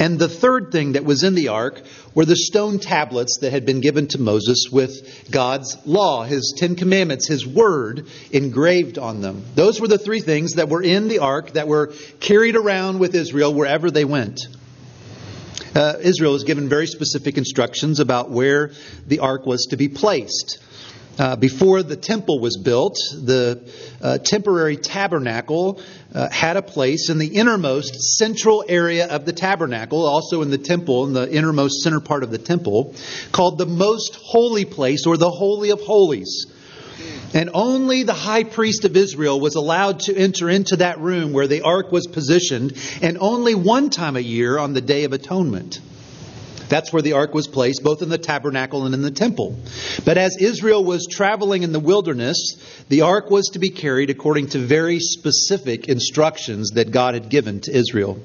And 0.00 0.18
the 0.18 0.28
third 0.28 0.70
thing 0.70 0.92
that 0.92 1.04
was 1.04 1.24
in 1.24 1.34
the 1.34 1.48
ark 1.48 1.82
were 2.14 2.24
the 2.24 2.36
stone 2.36 2.78
tablets 2.78 3.38
that 3.40 3.50
had 3.50 3.66
been 3.66 3.80
given 3.80 4.06
to 4.08 4.20
Moses 4.20 4.68
with 4.70 5.30
God's 5.30 5.76
law, 5.86 6.24
his 6.24 6.54
Ten 6.56 6.76
Commandments, 6.76 7.28
his 7.28 7.46
word 7.46 8.06
engraved 8.30 8.98
on 8.98 9.20
them. 9.20 9.44
Those 9.54 9.80
were 9.80 9.88
the 9.88 9.98
three 9.98 10.20
things 10.20 10.54
that 10.54 10.68
were 10.68 10.82
in 10.82 11.08
the 11.08 11.18
ark 11.18 11.52
that 11.52 11.68
were 11.68 11.92
carried 12.20 12.56
around 12.56 13.00
with 13.00 13.14
Israel 13.14 13.52
wherever 13.52 13.90
they 13.90 14.04
went. 14.04 14.40
Uh, 15.74 15.94
Israel 16.00 16.32
was 16.32 16.44
given 16.44 16.68
very 16.68 16.86
specific 16.86 17.36
instructions 17.36 18.00
about 18.00 18.30
where 18.30 18.72
the 19.06 19.20
ark 19.20 19.46
was 19.46 19.66
to 19.66 19.76
be 19.76 19.88
placed. 19.88 20.58
Uh, 21.18 21.34
before 21.34 21.82
the 21.82 21.96
temple 21.96 22.38
was 22.38 22.56
built, 22.56 22.96
the 23.12 23.60
uh, 24.00 24.18
temporary 24.18 24.76
tabernacle 24.76 25.80
uh, 26.14 26.28
had 26.30 26.56
a 26.56 26.62
place 26.62 27.10
in 27.10 27.18
the 27.18 27.26
innermost 27.26 27.94
central 28.16 28.64
area 28.68 29.08
of 29.08 29.26
the 29.26 29.32
tabernacle, 29.32 30.06
also 30.06 30.42
in 30.42 30.50
the 30.50 30.58
temple, 30.58 31.06
in 31.06 31.12
the 31.12 31.28
innermost 31.28 31.82
center 31.82 31.98
part 31.98 32.22
of 32.22 32.30
the 32.30 32.38
temple, 32.38 32.94
called 33.32 33.58
the 33.58 33.66
most 33.66 34.14
holy 34.14 34.64
place 34.64 35.06
or 35.06 35.16
the 35.16 35.30
Holy 35.30 35.70
of 35.70 35.80
Holies. 35.80 36.46
And 37.34 37.50
only 37.52 38.02
the 38.02 38.14
high 38.14 38.44
priest 38.44 38.84
of 38.84 38.96
Israel 38.96 39.38
was 39.40 39.54
allowed 39.54 40.00
to 40.00 40.16
enter 40.16 40.48
into 40.48 40.76
that 40.76 40.98
room 40.98 41.32
where 41.32 41.46
the 41.46 41.62
ark 41.62 41.92
was 41.92 42.06
positioned, 42.06 42.76
and 43.02 43.18
only 43.20 43.54
one 43.54 43.90
time 43.90 44.16
a 44.16 44.20
year 44.20 44.58
on 44.58 44.72
the 44.72 44.80
Day 44.80 45.04
of 45.04 45.12
Atonement. 45.12 45.80
That's 46.68 46.92
where 46.92 47.02
the 47.02 47.14
ark 47.14 47.34
was 47.34 47.46
placed, 47.46 47.82
both 47.82 48.02
in 48.02 48.08
the 48.08 48.18
tabernacle 48.18 48.84
and 48.84 48.94
in 48.94 49.02
the 49.02 49.10
temple. 49.10 49.58
But 50.04 50.18
as 50.18 50.36
Israel 50.38 50.84
was 50.84 51.06
traveling 51.10 51.62
in 51.62 51.72
the 51.72 51.80
wilderness, 51.80 52.56
the 52.88 53.02
ark 53.02 53.30
was 53.30 53.48
to 53.50 53.58
be 53.58 53.70
carried 53.70 54.10
according 54.10 54.48
to 54.48 54.58
very 54.58 55.00
specific 55.00 55.88
instructions 55.88 56.72
that 56.72 56.90
God 56.90 57.14
had 57.14 57.30
given 57.30 57.60
to 57.60 57.74
Israel. 57.74 58.20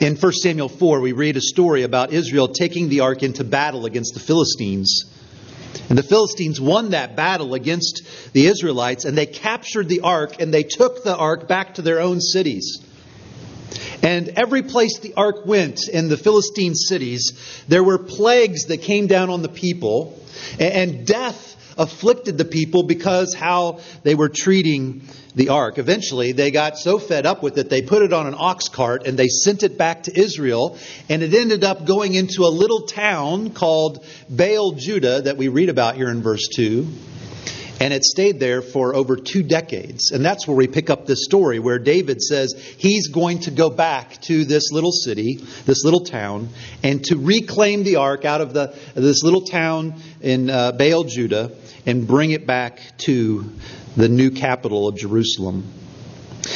In 0.00 0.16
1 0.16 0.32
Samuel 0.32 0.68
4, 0.68 1.00
we 1.00 1.12
read 1.12 1.36
a 1.36 1.40
story 1.40 1.82
about 1.82 2.12
Israel 2.12 2.48
taking 2.48 2.88
the 2.88 3.00
ark 3.00 3.22
into 3.22 3.44
battle 3.44 3.84
against 3.84 4.14
the 4.14 4.20
Philistines. 4.20 5.04
And 5.92 5.98
the 5.98 6.02
Philistines 6.02 6.58
won 6.58 6.92
that 6.92 7.16
battle 7.16 7.52
against 7.52 8.32
the 8.32 8.46
Israelites, 8.46 9.04
and 9.04 9.14
they 9.14 9.26
captured 9.26 9.90
the 9.90 10.00
ark 10.00 10.40
and 10.40 10.52
they 10.52 10.62
took 10.62 11.04
the 11.04 11.14
ark 11.14 11.46
back 11.46 11.74
to 11.74 11.82
their 11.82 12.00
own 12.00 12.18
cities. 12.18 12.78
And 14.02 14.30
every 14.30 14.62
place 14.62 15.00
the 15.00 15.12
ark 15.18 15.44
went 15.44 15.90
in 15.92 16.08
the 16.08 16.16
Philistine 16.16 16.74
cities, 16.74 17.64
there 17.68 17.84
were 17.84 17.98
plagues 17.98 18.68
that 18.68 18.78
came 18.78 19.06
down 19.06 19.28
on 19.28 19.42
the 19.42 19.50
people, 19.50 20.18
and 20.58 21.06
death 21.06 21.51
afflicted 21.76 22.38
the 22.38 22.44
people 22.44 22.82
because 22.82 23.34
how 23.34 23.80
they 24.02 24.14
were 24.14 24.28
treating 24.28 25.02
the 25.34 25.48
ark. 25.48 25.78
Eventually, 25.78 26.32
they 26.32 26.50
got 26.50 26.76
so 26.76 26.98
fed 26.98 27.26
up 27.26 27.42
with 27.42 27.56
it, 27.58 27.70
they 27.70 27.82
put 27.82 28.02
it 28.02 28.12
on 28.12 28.26
an 28.26 28.34
ox 28.36 28.68
cart 28.68 29.06
and 29.06 29.18
they 29.18 29.28
sent 29.28 29.62
it 29.62 29.78
back 29.78 30.04
to 30.04 30.18
Israel. 30.18 30.78
And 31.08 31.22
it 31.22 31.34
ended 31.34 31.64
up 31.64 31.86
going 31.86 32.14
into 32.14 32.42
a 32.42 32.48
little 32.52 32.82
town 32.82 33.50
called 33.50 34.04
Baal 34.28 34.72
Judah 34.72 35.22
that 35.22 35.36
we 35.36 35.48
read 35.48 35.68
about 35.68 35.96
here 35.96 36.10
in 36.10 36.22
verse 36.22 36.48
2. 36.54 36.86
And 37.80 37.92
it 37.92 38.04
stayed 38.04 38.38
there 38.38 38.62
for 38.62 38.94
over 38.94 39.16
two 39.16 39.42
decades. 39.42 40.12
And 40.12 40.24
that's 40.24 40.46
where 40.46 40.56
we 40.56 40.68
pick 40.68 40.88
up 40.88 41.04
this 41.04 41.24
story 41.24 41.58
where 41.58 41.80
David 41.80 42.22
says 42.22 42.54
he's 42.78 43.08
going 43.08 43.40
to 43.40 43.50
go 43.50 43.70
back 43.70 44.20
to 44.22 44.44
this 44.44 44.70
little 44.70 44.92
city, 44.92 45.40
this 45.64 45.82
little 45.82 46.04
town, 46.04 46.50
and 46.84 47.02
to 47.06 47.16
reclaim 47.16 47.82
the 47.82 47.96
ark 47.96 48.24
out 48.24 48.40
of 48.40 48.52
the, 48.52 48.72
this 48.94 49.24
little 49.24 49.40
town 49.40 49.94
in 50.20 50.48
uh, 50.48 50.70
Baal, 50.70 51.02
Judah, 51.02 51.50
and 51.86 52.06
bring 52.06 52.30
it 52.30 52.46
back 52.46 52.80
to 52.98 53.52
the 53.96 54.08
new 54.08 54.30
capital 54.30 54.88
of 54.88 54.96
Jerusalem. 54.96 55.64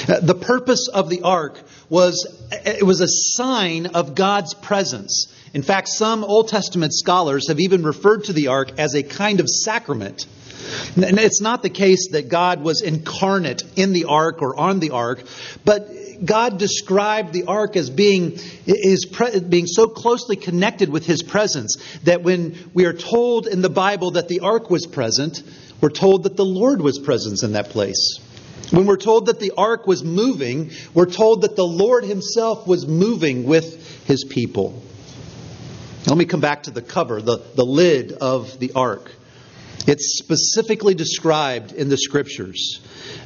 Uh, 0.08 0.20
the 0.20 0.34
purpose 0.34 0.88
of 0.88 1.08
the 1.08 1.22
ark 1.22 1.60
was 1.88 2.48
it 2.50 2.82
was 2.82 3.00
a 3.00 3.08
sign 3.08 3.86
of 3.86 4.14
God's 4.14 4.54
presence. 4.54 5.32
In 5.54 5.62
fact, 5.62 5.88
some 5.88 6.24
Old 6.24 6.48
Testament 6.48 6.92
scholars 6.92 7.48
have 7.48 7.60
even 7.60 7.82
referred 7.82 8.24
to 8.24 8.32
the 8.32 8.48
ark 8.48 8.72
as 8.78 8.94
a 8.94 9.02
kind 9.02 9.40
of 9.40 9.48
sacrament. 9.48 10.26
And 10.96 11.18
it's 11.18 11.40
not 11.40 11.62
the 11.62 11.70
case 11.70 12.10
that 12.12 12.28
God 12.28 12.62
was 12.62 12.82
incarnate 12.82 13.62
in 13.76 13.92
the 13.92 14.06
ark 14.06 14.42
or 14.42 14.56
on 14.56 14.80
the 14.80 14.90
ark, 14.90 15.22
but 15.64 15.88
God 16.24 16.58
described 16.58 17.32
the 17.32 17.44
ark 17.44 17.76
as 17.76 17.90
being, 17.90 18.38
is 18.66 19.06
being 19.48 19.66
so 19.66 19.88
closely 19.88 20.36
connected 20.36 20.88
with 20.88 21.06
his 21.06 21.22
presence 21.22 21.76
that 22.04 22.22
when 22.22 22.70
we 22.74 22.86
are 22.86 22.92
told 22.92 23.46
in 23.46 23.62
the 23.62 23.70
Bible 23.70 24.12
that 24.12 24.28
the 24.28 24.40
ark 24.40 24.70
was 24.70 24.86
present, 24.86 25.42
we're 25.80 25.90
told 25.90 26.24
that 26.24 26.36
the 26.36 26.44
Lord 26.44 26.80
was 26.80 26.98
present 26.98 27.42
in 27.42 27.52
that 27.52 27.70
place. 27.70 28.20
When 28.70 28.86
we're 28.86 28.96
told 28.96 29.26
that 29.26 29.38
the 29.38 29.52
ark 29.56 29.86
was 29.86 30.02
moving, 30.02 30.72
we're 30.92 31.06
told 31.06 31.42
that 31.42 31.54
the 31.54 31.66
Lord 31.66 32.04
himself 32.04 32.66
was 32.66 32.86
moving 32.86 33.44
with 33.44 34.04
his 34.06 34.24
people. 34.24 34.82
Let 36.06 36.16
me 36.16 36.24
come 36.24 36.40
back 36.40 36.64
to 36.64 36.70
the 36.70 36.82
cover, 36.82 37.20
the, 37.20 37.38
the 37.54 37.64
lid 37.64 38.12
of 38.12 38.58
the 38.58 38.72
ark. 38.74 39.12
It's 39.86 40.18
specifically 40.18 40.94
described 40.94 41.72
in 41.72 41.88
the 41.88 41.96
scriptures. 41.96 42.80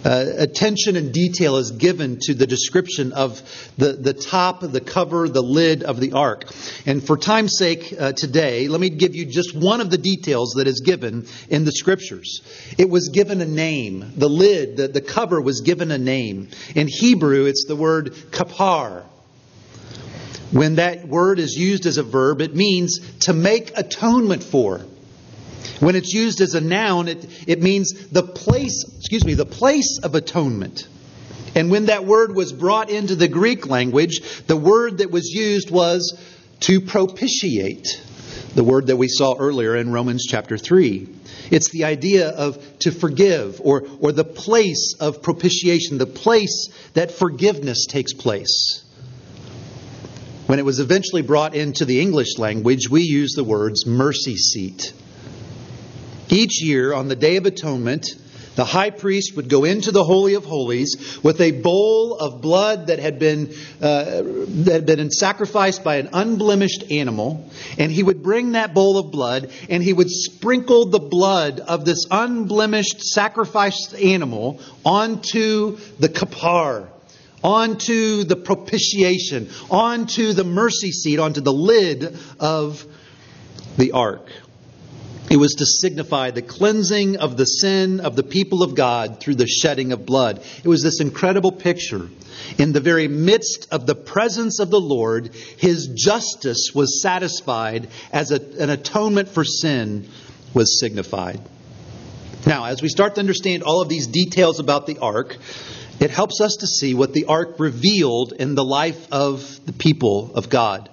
Uh, 0.05 0.25
attention 0.39 0.97
and 0.97 1.13
detail 1.13 1.57
is 1.57 1.71
given 1.73 2.19
to 2.21 2.35
the 2.35 2.47
description 2.47 3.13
of 3.13 3.41
the, 3.79 3.93
the 3.93 4.13
top, 4.13 4.61
the 4.61 4.81
cover, 4.81 5.29
the 5.29 5.43
lid 5.43 5.83
of 5.83 6.01
the 6.01 6.13
ark. 6.13 6.45
And 6.87 7.03
for 7.03 7.17
time's 7.17 7.57
sake 7.57 7.95
uh, 7.99 8.13
today, 8.13 8.69
let 8.69 8.81
me 8.81 8.91
give 8.91 9.15
you 9.15 9.27
just 9.27 9.55
one 9.55 9.81
of 9.81 9.91
the 9.91 9.99
details 9.99 10.55
that 10.57 10.67
is 10.67 10.81
given 10.81 11.27
in 11.49 11.65
the 11.65 11.73
scriptures. 11.73 12.43
It 12.79 12.89
was 12.89 13.09
given 13.09 13.41
a 13.41 13.47
name. 13.47 14.13
The 14.17 14.29
lid, 14.29 14.77
the, 14.77 14.89
the 14.89 15.01
cover 15.01 15.41
was 15.41 15.63
given 15.63 15.91
a 15.91 15.99
name. 15.99 16.49
In 16.75 16.89
Hebrew, 16.89 17.47
it's 17.47 17.65
the 17.67 17.77
word 17.77 18.13
kapar. 18.31 19.05
When 20.51 20.77
that 20.77 21.07
word 21.07 21.39
is 21.39 21.55
used 21.57 21.87
as 21.87 21.97
a 21.97 22.03
verb, 22.03 22.41
it 22.41 22.55
means 22.55 22.99
to 23.21 23.33
make 23.33 23.77
atonement 23.79 24.43
for. 24.43 24.85
When 25.81 25.97
it's 25.97 26.13
used 26.13 26.41
as 26.43 26.55
a 26.55 26.61
noun, 26.61 27.09
it, 27.09 27.27
it 27.49 27.63
means 27.63 28.09
the 28.09 28.23
place, 28.23 28.85
excuse 28.99 29.25
me, 29.25 29.35
the 29.35 29.47
place 29.47 29.99
of 30.03 30.15
atonement. 30.15 30.87
And 31.55 31.71
when 31.71 31.87
that 31.87 32.05
word 32.05 32.35
was 32.35 32.53
brought 32.53 32.91
into 32.91 33.17
the 33.17 33.29
Greek 33.29 33.67
language, 33.67 34.21
the 34.47 34.57
word 34.57 34.99
that 34.99 35.11
was 35.11 35.27
used 35.29 35.71
was 35.71 36.19
to 36.61 36.81
propitiate, 36.81 38.01
the 38.55 38.63
word 38.63 38.89
that 38.89 38.97
we 38.97 39.09
saw 39.09 39.37
earlier 39.39 39.75
in 39.75 39.91
Romans 39.91 40.27
chapter 40.29 40.59
3. 40.59 41.09
It's 41.51 41.71
the 41.71 41.85
idea 41.85 42.29
of 42.29 42.79
to 42.81 42.93
forgive 42.93 43.61
or, 43.65 43.85
or 44.01 44.13
the 44.13 44.25
place 44.25 44.95
of 45.01 45.23
propitiation, 45.23 45.99
the 45.99 46.07
place 46.07 46.69
that 46.95 47.11
forgiveness 47.11 47.87
takes 47.87 48.13
place. 48.13 48.85
When 50.47 50.59
it 50.59 50.65
was 50.65 50.79
eventually 50.79 51.23
brought 51.23 51.55
into 51.55 51.85
the 51.85 52.01
English 52.01 52.39
language, 52.39 52.91
we 52.91 53.03
use 53.03 53.33
the 53.33 53.45
words 53.45 53.87
mercy 53.87 54.37
seat. 54.37 54.93
Each 56.31 56.63
year, 56.63 56.95
on 56.95 57.09
the 57.09 57.17
Day 57.17 57.37
of 57.37 57.47
Atonement, 57.47 58.07
the 58.55 58.65
high 58.65 58.91
priest 58.91 59.35
would 59.35 59.49
go 59.49 59.65
into 59.65 59.91
the 59.91 60.05
Holy 60.05 60.35
of 60.35 60.45
Holies 60.45 61.19
with 61.25 61.41
a 61.41 61.51
bowl 61.51 62.17
of 62.19 62.41
blood 62.41 62.87
that 62.87 63.01
had 63.01 63.19
been, 63.19 63.53
uh, 63.81 64.05
that 64.65 64.85
had 64.87 64.87
been 64.87 65.11
sacrificed 65.11 65.83
by 65.83 65.97
an 65.97 66.11
unblemished 66.13 66.91
animal, 66.93 67.51
and 67.79 67.91
he 67.91 68.03
would 68.03 68.23
bring 68.23 68.53
that 68.53 68.75
bowl 68.75 68.99
of 68.99 69.11
blood 69.11 69.51
and 69.69 69.83
he 69.83 69.93
would 69.93 70.11
sprinkle 70.11 70.87
the 70.87 71.01
blood 71.01 71.59
of 71.59 71.85
this 71.85 72.07
unblemished 72.11 73.03
sacrificed 73.03 73.95
animal 73.95 74.61
onto 74.85 75.79
the 75.99 76.09
kapar, 76.09 76.87
onto 77.43 78.23
the 78.23 78.37
propitiation, 78.37 79.49
onto 79.69 80.33
the 80.33 80.45
mercy 80.45 80.93
seat, 80.93 81.19
onto 81.19 81.41
the 81.41 81.53
lid 81.53 82.17
of 82.39 82.85
the 83.77 83.93
ark. 83.93 84.29
It 85.31 85.37
was 85.39 85.55
to 85.55 85.65
signify 85.65 86.33
the 86.33 86.43
cleansing 86.43 87.19
of 87.19 87.37
the 87.37 87.45
sin 87.45 88.01
of 88.01 88.17
the 88.17 88.25
people 88.25 88.65
of 88.65 88.75
God 88.75 89.21
through 89.21 89.37
the 89.37 89.47
shedding 89.47 89.93
of 89.93 90.05
blood. 90.05 90.43
It 90.65 90.67
was 90.67 90.83
this 90.83 91.01
incredible 91.01 91.53
picture. 91.53 92.09
In 92.59 92.73
the 92.73 92.81
very 92.81 93.07
midst 93.07 93.69
of 93.71 93.87
the 93.87 93.95
presence 93.95 94.59
of 94.59 94.71
the 94.71 94.81
Lord, 94.81 95.33
his 95.57 95.87
justice 95.87 96.73
was 96.75 97.01
satisfied 97.01 97.91
as 98.13 98.33
a, 98.33 98.41
an 98.61 98.71
atonement 98.71 99.29
for 99.29 99.45
sin 99.45 100.09
was 100.53 100.81
signified. 100.81 101.41
Now, 102.45 102.65
as 102.65 102.83
we 102.83 102.89
start 102.89 103.15
to 103.15 103.21
understand 103.21 103.63
all 103.63 103.83
of 103.83 103.89
these 103.89 104.09
details 104.09 104.59
about 104.59 104.87
the 104.87 104.99
ark, 104.99 105.37
it 106.01 106.11
helps 106.11 106.41
us 106.41 106.57
to 106.57 106.67
see 106.67 106.95
what 106.95 107.13
the 107.13 107.27
ark 107.27 107.61
revealed 107.61 108.33
in 108.33 108.57
the 108.57 108.65
life 108.65 109.07
of 109.13 109.65
the 109.65 109.73
people 109.73 110.33
of 110.35 110.49
God. 110.49 110.90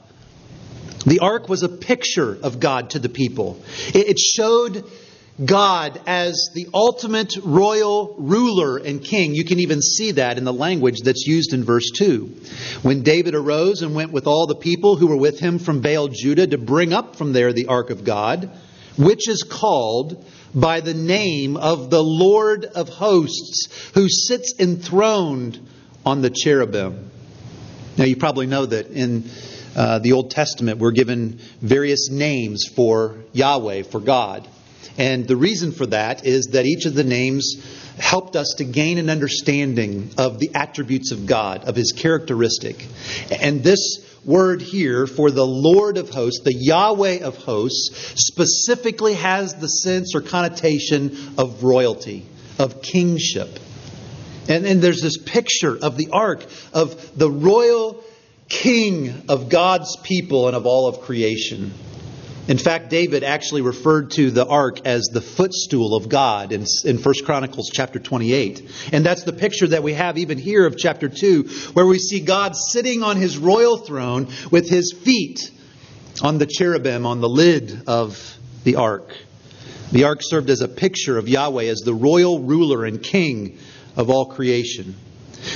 The 1.06 1.20
ark 1.20 1.48
was 1.48 1.64
a 1.64 1.70
picture 1.70 2.38
of 2.42 2.60
God 2.60 2.92
to 2.92 3.00
the 3.00 3.10
people. 3.10 3.62
It 3.94 4.20
showed 4.20 4.84
God 5.44 6.02
as 6.08 6.50
the 6.56 6.68
ultimate 6.74 7.36
royal 7.44 8.16
ruler 8.18 8.78
and 8.78 9.04
king. 9.04 9.36
You 9.36 9.46
can 9.46 9.60
even 9.60 9.82
see 9.82 10.12
that 10.14 10.38
in 10.38 10.44
the 10.44 10.54
language 10.54 11.02
that's 11.04 11.28
used 11.28 11.54
in 11.54 11.64
verse 11.64 11.92
2. 11.92 12.36
When 12.82 13.04
David 13.04 13.36
arose 13.36 13.84
and 13.84 13.94
went 13.94 14.12
with 14.12 14.26
all 14.26 14.48
the 14.48 14.56
people 14.56 14.96
who 14.96 15.08
were 15.08 15.18
with 15.18 15.40
him 15.40 15.60
from 15.60 15.82
Baal 15.82 16.08
Judah 16.08 16.48
to 16.48 16.58
bring 16.58 16.92
up 16.92 17.16
from 17.16 17.34
there 17.34 17.54
the 17.54 17.68
ark 17.68 17.92
of 17.92 18.04
God, 18.04 18.50
which 18.98 19.30
is 19.30 19.44
called 19.44 20.26
by 20.56 20.80
the 20.80 20.96
name 20.96 21.56
of 21.56 21.92
the 21.92 22.04
Lord 22.04 22.66
of 22.66 22.90
hosts, 22.90 23.68
who 23.94 24.10
sits 24.10 24.56
enthroned 24.58 25.60
on 26.04 26.22
the 26.22 26.32
cherubim. 26.32 27.12
Now, 27.96 28.06
you 28.06 28.16
probably 28.16 28.48
know 28.48 28.66
that 28.66 28.88
in 28.88 29.30
uh, 29.78 30.00
the 30.00 30.14
Old 30.14 30.32
Testament, 30.32 30.80
we're 30.80 30.92
given 30.92 31.40
various 31.62 32.10
names 32.10 32.66
for 32.66 33.20
Yahweh, 33.32 33.84
for 33.84 34.00
God. 34.00 34.48
And 34.98 35.28
the 35.28 35.36
reason 35.36 35.72
for 35.72 35.86
that 35.86 36.26
is 36.26 36.48
that 36.54 36.66
each 36.66 36.86
of 36.86 36.96
the 36.96 37.04
names 37.04 37.56
helped 38.00 38.36
us 38.36 38.56
to 38.58 38.64
gain 38.64 38.98
an 38.98 39.12
understanding 39.12 40.10
of 40.18 40.40
the 40.40 40.50
attributes 40.56 41.12
of 41.12 41.28
God, 41.28 41.66
of 41.66 41.76
his 41.76 41.92
characteristic. 41.92 42.88
And 43.30 43.64
this 43.64 44.00
word 44.26 44.62
here 44.62 45.06
for 45.06 45.30
the 45.30 45.46
Lord 45.46 45.98
of 45.98 46.10
hosts, 46.10 46.42
the 46.44 46.54
Yahweh 46.54 47.20
of 47.20 47.38
hosts, 47.38 48.14
specifically 48.16 49.14
has 49.14 49.54
the 49.54 49.68
sense 49.68 50.16
or 50.16 50.22
connotation 50.22 51.36
of 51.38 51.64
royalty, 51.64 52.26
of 52.58 52.82
kingship. 52.82 53.60
And, 54.50 54.66
and 54.66 54.82
there's 54.82 55.02
this 55.02 55.18
picture 55.18 55.78
of 55.78 55.98
the 55.98 56.10
ark, 56.12 56.46
of 56.74 57.18
the 57.18 57.30
royal 57.30 58.04
king 58.50 59.24
of 59.30 59.50
God's 59.50 59.96
people 60.04 60.48
and 60.48 60.56
of 60.56 60.66
all 60.66 60.88
of 60.88 61.02
creation. 61.02 61.74
In 62.48 62.58
fact, 62.58 62.90
David 62.90 63.24
actually 63.24 63.62
referred 63.62 64.12
to 64.12 64.32
the 64.32 64.46
ark 64.46 64.86
as 64.86 65.10
the 65.12 65.20
footstool 65.20 65.96
of 65.96 66.08
God 66.08 66.54
in, 66.54 66.66
in 66.86 66.98
1 66.98 67.14
Chronicles 67.26 67.70
chapter 67.74 68.00
28. 68.00 68.90
And 68.94 69.06
that's 69.06 69.24
the 69.24 69.34
picture 69.34 69.68
that 69.68 69.84
we 69.84 69.94
have 69.94 70.18
even 70.18 70.38
here 70.38 70.66
of 70.66 70.78
chapter 70.78 71.10
2, 71.10 71.44
where 71.74 71.86
we 71.86 72.00
see 72.00 72.22
God 72.22 72.56
sitting 72.56 73.04
on 73.04 73.18
his 73.18 73.38
royal 73.38 73.78
throne 73.78 74.30
with 74.50 74.70
his 74.70 74.94
feet 74.94 75.52
on 76.22 76.38
the 76.38 76.46
cherubim, 76.46 77.06
on 77.06 77.20
the 77.20 77.30
lid 77.30 77.84
of 77.86 78.38
the 78.64 78.78
ark. 78.78 79.12
The 79.92 80.06
ark 80.06 80.20
served 80.22 80.50
as 80.50 80.62
a 80.62 80.70
picture 80.70 81.18
of 81.18 81.28
Yahweh 81.28 81.66
as 81.66 81.80
the 81.80 81.94
royal 81.94 82.40
ruler 82.40 82.86
and 82.86 83.04
king 83.04 83.58
of 83.98 84.10
all 84.10 84.26
creation. 84.26 84.96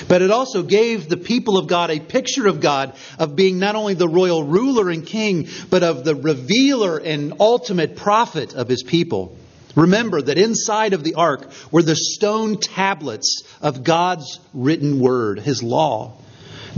But 0.08 0.22
it 0.22 0.32
also 0.32 0.64
gave 0.64 1.08
the 1.08 1.18
people 1.18 1.58
of 1.58 1.68
God 1.68 1.90
a 1.90 2.00
picture 2.00 2.48
of 2.48 2.60
God 2.60 2.94
of 3.20 3.36
being 3.36 3.60
not 3.60 3.76
only 3.76 3.94
the 3.94 4.08
royal 4.08 4.44
ruler 4.44 4.90
and 4.90 5.06
king, 5.06 5.48
but 5.70 5.84
of 5.84 6.04
the 6.04 6.16
revealer 6.16 6.98
and 6.98 7.34
ultimate 7.40 7.96
prophet 7.96 8.54
of 8.54 8.68
his 8.68 8.84
people. 8.84 9.38
Remember 9.76 10.22
that 10.22 10.38
inside 10.38 10.94
of 10.94 11.04
the 11.04 11.16
ark 11.16 11.50
were 11.72 11.84
the 11.84 11.96
stone 11.96 12.58
tablets 12.58 13.44
of 13.62 13.84
God's 13.84 14.40
written 14.54 15.00
word, 15.00 15.40
his 15.40 15.64
law. 15.64 16.14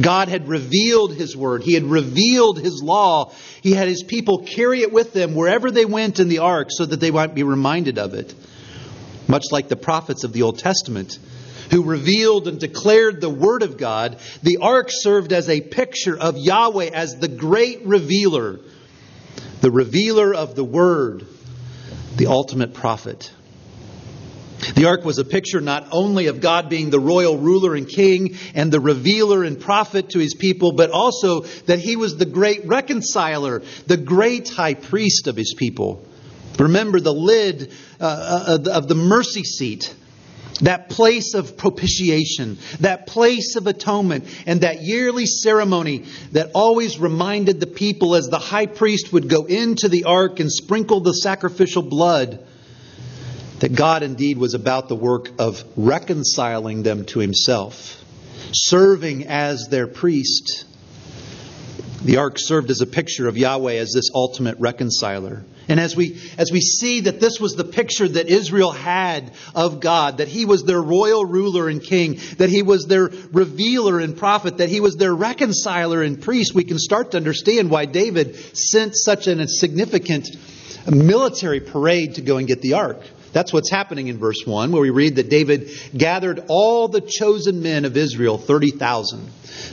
God 0.01 0.27
had 0.27 0.47
revealed 0.47 1.13
his 1.13 1.37
word. 1.37 1.63
He 1.63 1.73
had 1.73 1.83
revealed 1.83 2.59
his 2.59 2.81
law. 2.81 3.31
He 3.61 3.73
had 3.73 3.87
his 3.87 4.03
people 4.03 4.39
carry 4.39 4.81
it 4.81 4.91
with 4.91 5.13
them 5.13 5.35
wherever 5.35 5.69
they 5.69 5.85
went 5.85 6.19
in 6.19 6.29
the 6.29 6.39
ark 6.39 6.69
so 6.71 6.85
that 6.85 6.99
they 6.99 7.11
might 7.11 7.35
be 7.35 7.43
reminded 7.43 7.99
of 7.99 8.13
it. 8.13 8.33
Much 9.27 9.45
like 9.51 9.69
the 9.69 9.75
prophets 9.75 10.23
of 10.23 10.33
the 10.33 10.41
Old 10.41 10.59
Testament, 10.59 11.17
who 11.71 11.83
revealed 11.83 12.47
and 12.47 12.59
declared 12.59 13.21
the 13.21 13.29
Word 13.29 13.63
of 13.63 13.77
God, 13.77 14.17
the 14.41 14.57
ark 14.61 14.87
served 14.89 15.33
as 15.33 15.49
a 15.49 15.61
picture 15.61 16.17
of 16.17 16.37
Yahweh 16.37 16.89
as 16.93 17.15
the 17.15 17.27
great 17.27 17.85
revealer, 17.85 18.59
the 19.61 19.71
revealer 19.71 20.33
of 20.33 20.55
the 20.55 20.63
Word, 20.63 21.25
the 22.15 22.27
ultimate 22.27 22.73
prophet. 22.73 23.31
The 24.75 24.85
ark 24.85 25.03
was 25.03 25.17
a 25.17 25.25
picture 25.25 25.59
not 25.59 25.89
only 25.91 26.27
of 26.27 26.39
God 26.39 26.69
being 26.69 26.89
the 26.89 26.99
royal 26.99 27.37
ruler 27.37 27.75
and 27.75 27.87
king 27.87 28.37
and 28.55 28.71
the 28.71 28.79
revealer 28.79 29.43
and 29.43 29.59
prophet 29.59 30.09
to 30.11 30.19
his 30.19 30.35
people, 30.35 30.71
but 30.71 30.89
also 30.89 31.41
that 31.65 31.79
he 31.79 31.95
was 31.95 32.15
the 32.15 32.25
great 32.25 32.65
reconciler, 32.65 33.61
the 33.87 33.97
great 33.97 34.49
high 34.49 34.73
priest 34.73 35.27
of 35.27 35.35
his 35.35 35.53
people. 35.57 36.05
Remember 36.59 36.99
the 36.99 37.13
lid 37.13 37.71
uh, 37.99 38.57
uh 38.65 38.71
of 38.71 38.87
the 38.87 38.95
mercy 38.95 39.43
seat, 39.43 39.93
that 40.63 40.89
place 40.89 41.33
of 41.33 41.57
propitiation, 41.57 42.57
that 42.79 43.07
place 43.07 43.55
of 43.55 43.67
atonement, 43.67 44.25
and 44.45 44.61
that 44.61 44.81
yearly 44.81 45.25
ceremony 45.25 46.05
that 46.31 46.51
always 46.53 46.97
reminded 46.97 47.59
the 47.59 47.67
people 47.67 48.15
as 48.15 48.27
the 48.27 48.39
high 48.39 48.65
priest 48.65 49.13
would 49.13 49.29
go 49.29 49.45
into 49.45 49.87
the 49.89 50.05
ark 50.05 50.39
and 50.39 50.51
sprinkle 50.51 50.99
the 51.01 51.13
sacrificial 51.13 51.83
blood 51.83 52.45
that 53.59 53.75
God 53.75 54.03
indeed 54.03 54.37
was 54.37 54.55
about 54.55 54.89
the 54.89 54.95
work 54.95 55.29
of 55.39 55.63
reconciling 55.77 56.83
them 56.83 57.05
to 57.05 57.19
himself, 57.19 58.03
serving 58.51 59.27
as 59.27 59.67
their 59.69 59.87
priest. 59.87 60.65
The 62.03 62.17
ark 62.17 62.35
served 62.37 62.69
as 62.69 62.81
a 62.81 62.85
picture 62.85 63.27
of 63.29 63.37
Yahweh 63.37 63.75
as 63.75 63.93
this 63.93 64.09
ultimate 64.13 64.59
reconciler. 64.59 65.43
And 65.69 65.79
as 65.79 65.95
we, 65.95 66.19
as 66.37 66.51
we 66.51 66.59
see 66.59 67.01
that 67.01 67.21
this 67.21 67.39
was 67.39 67.53
the 67.53 67.63
picture 67.63 68.07
that 68.07 68.27
Israel 68.27 68.71
had 68.71 69.31
of 69.55 69.79
God, 69.79 70.17
that 70.17 70.27
He 70.27 70.43
was 70.43 70.63
their 70.63 70.81
royal 70.81 71.23
ruler 71.23 71.69
and 71.69 71.81
king, 71.81 72.19
that 72.37 72.49
He 72.49 72.61
was 72.61 72.87
their 72.87 73.09
revealer 73.31 73.99
and 74.01 74.17
prophet, 74.17 74.57
that 74.57 74.67
He 74.67 74.81
was 74.81 74.95
their 74.95 75.15
reconciler 75.15 76.03
and 76.03 76.21
priest, 76.21 76.53
we 76.53 76.65
can 76.65 76.77
start 76.77 77.11
to 77.11 77.17
understand 77.17 77.69
why 77.69 77.85
David 77.85 78.35
sent 78.57 78.97
such 78.97 79.27
a 79.27 79.47
significant 79.47 80.27
military 80.91 81.61
parade 81.61 82.15
to 82.15 82.21
go 82.21 82.35
and 82.35 82.47
get 82.47 82.61
the 82.61 82.73
ark. 82.73 83.01
That's 83.31 83.53
what's 83.53 83.71
happening 83.71 84.09
in 84.09 84.19
verse 84.19 84.45
1, 84.45 84.71
where 84.73 84.81
we 84.81 84.89
read 84.89 85.15
that 85.15 85.29
David 85.29 85.69
gathered 85.97 86.43
all 86.49 86.89
the 86.89 87.01
chosen 87.01 87.63
men 87.63 87.85
of 87.85 87.95
Israel, 87.95 88.37
30,000. 88.37 89.27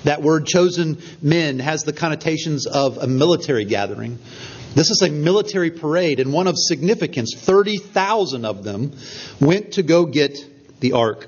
That 0.04 0.22
word 0.22 0.46
chosen 0.46 0.98
men 1.20 1.58
has 1.58 1.82
the 1.82 1.92
connotations 1.92 2.66
of 2.66 2.98
a 2.98 3.06
military 3.06 3.64
gathering. 3.64 4.18
This 4.74 4.90
is 4.90 5.02
a 5.02 5.10
military 5.10 5.70
parade, 5.70 6.20
and 6.20 6.32
one 6.32 6.46
of 6.46 6.54
significance. 6.56 7.34
30,000 7.36 8.44
of 8.44 8.62
them 8.62 8.92
went 9.40 9.72
to 9.72 9.82
go 9.82 10.06
get 10.06 10.38
the 10.80 10.92
ark. 10.92 11.26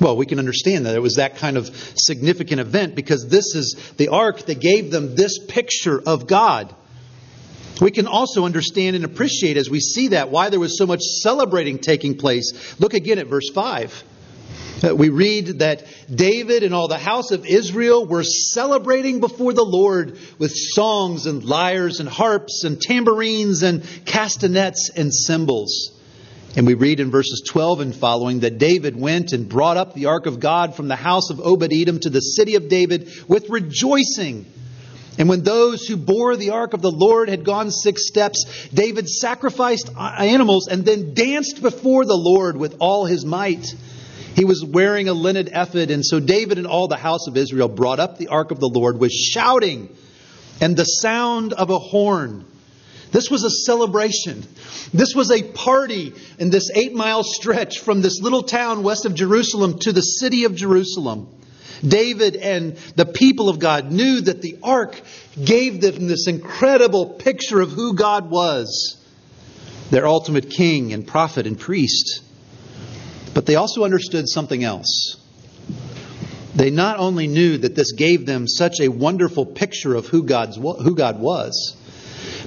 Well, 0.00 0.16
we 0.16 0.26
can 0.26 0.38
understand 0.38 0.86
that 0.86 0.94
it 0.94 1.02
was 1.02 1.16
that 1.16 1.36
kind 1.36 1.56
of 1.56 1.66
significant 1.96 2.60
event 2.60 2.94
because 2.94 3.26
this 3.28 3.54
is 3.56 3.92
the 3.96 4.08
ark 4.08 4.42
that 4.42 4.60
gave 4.60 4.90
them 4.90 5.16
this 5.16 5.38
picture 5.38 6.00
of 6.00 6.26
God. 6.26 6.72
We 7.80 7.90
can 7.90 8.06
also 8.06 8.44
understand 8.44 8.94
and 8.96 9.04
appreciate 9.04 9.56
as 9.56 9.70
we 9.70 9.80
see 9.80 10.08
that 10.08 10.30
why 10.30 10.50
there 10.50 10.60
was 10.60 10.78
so 10.78 10.86
much 10.86 11.00
celebrating 11.00 11.78
taking 11.78 12.16
place. 12.16 12.78
Look 12.78 12.94
again 12.94 13.18
at 13.18 13.26
verse 13.26 13.50
5. 13.50 14.04
Uh, 14.82 14.94
we 14.94 15.08
read 15.08 15.58
that 15.58 15.84
David 16.12 16.62
and 16.62 16.72
all 16.72 16.88
the 16.88 16.98
house 16.98 17.32
of 17.32 17.46
Israel 17.46 18.06
were 18.06 18.22
celebrating 18.22 19.18
before 19.18 19.52
the 19.52 19.64
Lord 19.64 20.18
with 20.38 20.52
songs 20.54 21.26
and 21.26 21.44
lyres 21.44 22.00
and 22.00 22.08
harps 22.08 22.64
and 22.64 22.80
tambourines 22.80 23.62
and 23.62 23.82
castanets 24.04 24.90
and 24.94 25.12
cymbals. 25.12 25.92
And 26.56 26.66
we 26.66 26.74
read 26.74 27.00
in 27.00 27.10
verses 27.10 27.42
12 27.46 27.80
and 27.80 27.94
following 27.94 28.40
that 28.40 28.58
David 28.58 28.98
went 28.98 29.32
and 29.32 29.48
brought 29.48 29.76
up 29.76 29.94
the 29.94 30.06
ark 30.06 30.26
of 30.26 30.40
God 30.40 30.74
from 30.74 30.88
the 30.88 30.96
house 30.96 31.30
of 31.30 31.40
Obed 31.40 31.72
Edom 31.72 31.98
to 32.00 32.10
the 32.10 32.20
city 32.20 32.54
of 32.54 32.68
David 32.68 33.10
with 33.28 33.50
rejoicing 33.50 34.46
and 35.18 35.28
when 35.28 35.42
those 35.42 35.84
who 35.86 35.96
bore 35.96 36.36
the 36.36 36.50
ark 36.50 36.74
of 36.74 36.80
the 36.80 36.92
Lord 36.92 37.28
had 37.28 37.44
gone 37.44 37.72
six 37.72 38.06
steps, 38.06 38.68
David 38.72 39.08
sacrificed 39.08 39.90
animals 39.98 40.68
and 40.68 40.84
then 40.84 41.12
danced 41.12 41.60
before 41.60 42.04
the 42.04 42.16
Lord 42.16 42.56
with 42.56 42.76
all 42.78 43.04
his 43.04 43.24
might. 43.24 43.74
He 44.34 44.44
was 44.44 44.64
wearing 44.64 45.08
a 45.08 45.12
linen 45.12 45.48
ephod, 45.48 45.90
and 45.90 46.04
so 46.04 46.20
David 46.20 46.58
and 46.58 46.66
all 46.66 46.88
the 46.88 46.96
house 46.96 47.26
of 47.26 47.36
Israel 47.36 47.68
brought 47.68 48.00
up 48.00 48.18
the 48.18 48.28
ark 48.28 48.50
of 48.50 48.60
the 48.60 48.68
Lord 48.68 48.98
with 48.98 49.12
shouting 49.12 49.88
and 50.60 50.76
the 50.76 50.84
sound 50.84 51.52
of 51.52 51.70
a 51.70 51.78
horn. 51.78 52.44
This 53.10 53.30
was 53.30 53.44
a 53.44 53.50
celebration. 53.50 54.44
This 54.92 55.14
was 55.14 55.30
a 55.30 55.42
party 55.42 56.12
in 56.38 56.50
this 56.50 56.70
eight 56.74 56.94
mile 56.94 57.22
stretch 57.24 57.78
from 57.78 58.02
this 58.02 58.20
little 58.20 58.42
town 58.42 58.82
west 58.82 59.06
of 59.06 59.14
Jerusalem 59.14 59.78
to 59.80 59.92
the 59.92 60.02
city 60.02 60.44
of 60.44 60.54
Jerusalem. 60.54 61.28
David 61.86 62.36
and 62.36 62.76
the 62.96 63.06
people 63.06 63.48
of 63.48 63.58
God 63.58 63.90
knew 63.92 64.20
that 64.22 64.42
the 64.42 64.58
ark 64.62 65.00
gave 65.42 65.80
them 65.80 66.08
this 66.08 66.26
incredible 66.26 67.06
picture 67.06 67.60
of 67.60 67.70
who 67.70 67.94
God 67.94 68.30
was 68.30 68.96
their 69.90 70.06
ultimate 70.06 70.50
king 70.50 70.92
and 70.92 71.06
prophet 71.06 71.46
and 71.46 71.58
priest. 71.58 72.22
But 73.34 73.46
they 73.46 73.56
also 73.56 73.84
understood 73.84 74.28
something 74.28 74.64
else. 74.64 75.16
They 76.54 76.70
not 76.70 76.98
only 76.98 77.28
knew 77.28 77.58
that 77.58 77.74
this 77.76 77.92
gave 77.92 78.26
them 78.26 78.48
such 78.48 78.80
a 78.80 78.88
wonderful 78.88 79.46
picture 79.46 79.94
of 79.94 80.06
who, 80.06 80.24
God's, 80.24 80.56
who 80.56 80.94
God 80.96 81.20
was, 81.20 81.76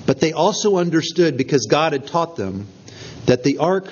but 0.05 0.19
they 0.19 0.33
also 0.33 0.77
understood, 0.77 1.37
because 1.37 1.67
God 1.67 1.93
had 1.93 2.07
taught 2.07 2.35
them, 2.35 2.67
that 3.27 3.43
the 3.43 3.59
ark 3.59 3.87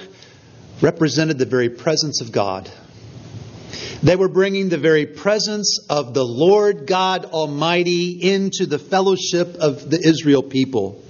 represented 0.82 1.38
the 1.38 1.46
very 1.46 1.70
presence 1.70 2.22
of 2.22 2.32
God. 2.32 2.70
They 4.02 4.16
were 4.16 4.30
bringing 4.30 4.70
the 4.70 4.78
very 4.78 5.06
presence 5.06 5.86
of 5.90 6.14
the 6.14 6.26
Lord 6.26 6.88
God 6.88 7.26
Almighty 7.26 8.12
into 8.22 8.66
the 8.66 8.80
fellowship 8.80 9.56
of 9.56 9.90
the 9.90 10.00
Israel 10.00 10.42
people. 10.42 11.04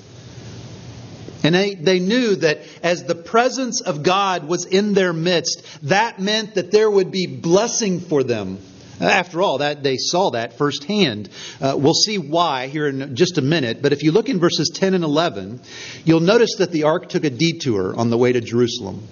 And 1.43 1.55
they, 1.55 1.75
they 1.75 1.99
knew 1.99 2.35
that 2.37 2.59
as 2.83 3.03
the 3.03 3.15
presence 3.15 3.81
of 3.81 4.03
God 4.03 4.47
was 4.47 4.65
in 4.65 4.93
their 4.93 5.13
midst, 5.13 5.65
that 5.83 6.19
meant 6.19 6.55
that 6.55 6.71
there 6.71 6.89
would 6.89 7.11
be 7.11 7.27
blessing 7.27 8.01
for 8.01 8.23
them. 8.23 8.59
After 8.99 9.41
all, 9.41 9.59
that 9.59 9.81
they 9.81 9.95
saw 9.95 10.31
that 10.31 10.57
firsthand. 10.57 11.29
Uh, 11.61 11.75
we'll 11.77 11.93
see 11.93 12.17
why 12.17 12.67
here 12.67 12.85
in 12.87 13.15
just 13.15 13.37
a 13.37 13.41
minute. 13.41 13.81
But 13.81 13.93
if 13.93 14.03
you 14.03 14.11
look 14.11 14.27
in 14.27 14.39
verses 14.39 14.71
10 14.73 14.93
and 14.93 15.05
11, 15.05 15.61
you'll 16.03 16.19
notice 16.19 16.55
that 16.57 16.73
the 16.73 16.83
ark 16.83 17.07
took 17.07 17.23
a 17.23 17.29
detour 17.29 17.95
on 17.95 18.09
the 18.09 18.17
way 18.17 18.33
to 18.33 18.41
Jerusalem. 18.41 19.07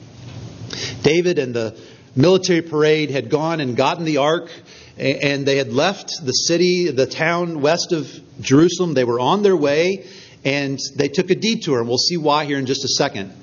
David 1.04 1.40
and 1.40 1.54
the 1.54 1.80
military 2.18 2.62
parade 2.62 3.12
had 3.12 3.30
gone 3.30 3.62
and 3.62 3.78
gotten 3.78 4.04
the 4.04 4.18
ark, 4.18 4.50
and 4.98 5.46
they 5.46 5.56
had 5.56 5.72
left 5.72 6.26
the 6.26 6.34
city, 6.34 6.92
the 6.92 7.06
town 7.06 7.62
west 7.62 7.94
of 7.94 8.10
Jerusalem. 8.42 8.94
They 8.94 9.06
were 9.06 9.22
on 9.22 9.42
their 9.42 9.56
way, 9.56 10.06
and 10.44 10.80
they 10.96 11.08
took 11.08 11.30
a 11.30 11.36
detour, 11.36 11.80
and 11.80 11.88
we'll 11.88 11.98
see 11.98 12.18
why 12.18 12.46
here 12.46 12.58
in 12.58 12.66
just 12.66 12.84
a 12.84 12.90
second. 12.90 13.34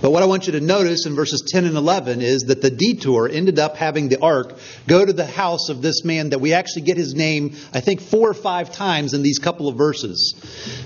But 0.00 0.10
what 0.10 0.22
I 0.22 0.26
want 0.26 0.46
you 0.46 0.52
to 0.52 0.60
notice 0.60 1.06
in 1.06 1.14
verses 1.14 1.42
10 1.48 1.64
and 1.64 1.76
11 1.76 2.20
is 2.20 2.42
that 2.42 2.62
the 2.62 2.70
detour 2.70 3.28
ended 3.28 3.58
up 3.58 3.76
having 3.76 4.08
the 4.08 4.20
ark 4.20 4.58
go 4.86 5.04
to 5.04 5.12
the 5.12 5.26
house 5.26 5.68
of 5.68 5.82
this 5.82 6.04
man 6.04 6.30
that 6.30 6.40
we 6.40 6.52
actually 6.52 6.82
get 6.82 6.96
his 6.96 7.14
name, 7.14 7.56
I 7.72 7.80
think, 7.80 8.00
four 8.00 8.28
or 8.28 8.34
five 8.34 8.72
times 8.72 9.14
in 9.14 9.22
these 9.22 9.38
couple 9.38 9.68
of 9.68 9.76
verses. 9.76 10.34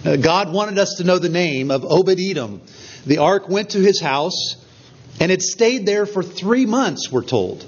Uh, 0.05 0.17
God 0.17 0.53
wanted 0.53 0.79
us 0.79 0.97
to 0.99 1.05
know 1.05 1.19
the 1.19 1.31
name 1.31 1.71
of 1.71 1.85
Obed 1.85 2.21
Edom. 2.21 2.61
The 3.07 3.19
ark 3.19 3.49
went 3.49 3.71
to 3.71 3.79
his 3.79 4.01
house. 4.01 4.57
And 5.21 5.31
it 5.31 5.43
stayed 5.43 5.87
there 5.87 6.07
for 6.07 6.23
three 6.23 6.67
months, 6.67 7.11
we're 7.13 7.23
told. 7.23 7.67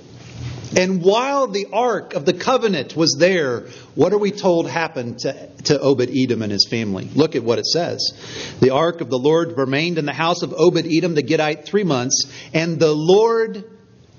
And 0.77 1.03
while 1.03 1.47
the 1.47 1.69
Ark 1.73 2.15
of 2.15 2.25
the 2.25 2.33
Covenant 2.33 2.97
was 2.97 3.17
there, 3.19 3.67
what 3.95 4.13
are 4.13 4.19
we 4.19 4.33
told 4.33 4.69
happened 4.69 5.21
to, 5.21 5.49
to 5.65 5.81
Obed 5.81 6.11
Edom 6.11 6.43
and 6.43 6.51
his 6.51 6.67
family? 6.69 7.09
Look 7.15 7.37
at 7.37 7.45
what 7.45 7.59
it 7.59 7.67
says. 7.67 8.57
The 8.61 8.71
Ark 8.71 9.01
of 9.01 9.09
the 9.09 9.19
Lord 9.19 9.57
remained 9.57 9.99
in 9.99 10.05
the 10.05 10.13
house 10.13 10.43
of 10.43 10.53
Obed 10.53 10.87
Edom 10.87 11.15
the 11.15 11.23
Gittite 11.23 11.65
three 11.65 11.85
months, 11.85 12.25
and 12.53 12.81
the 12.81 12.93
Lord 12.93 13.65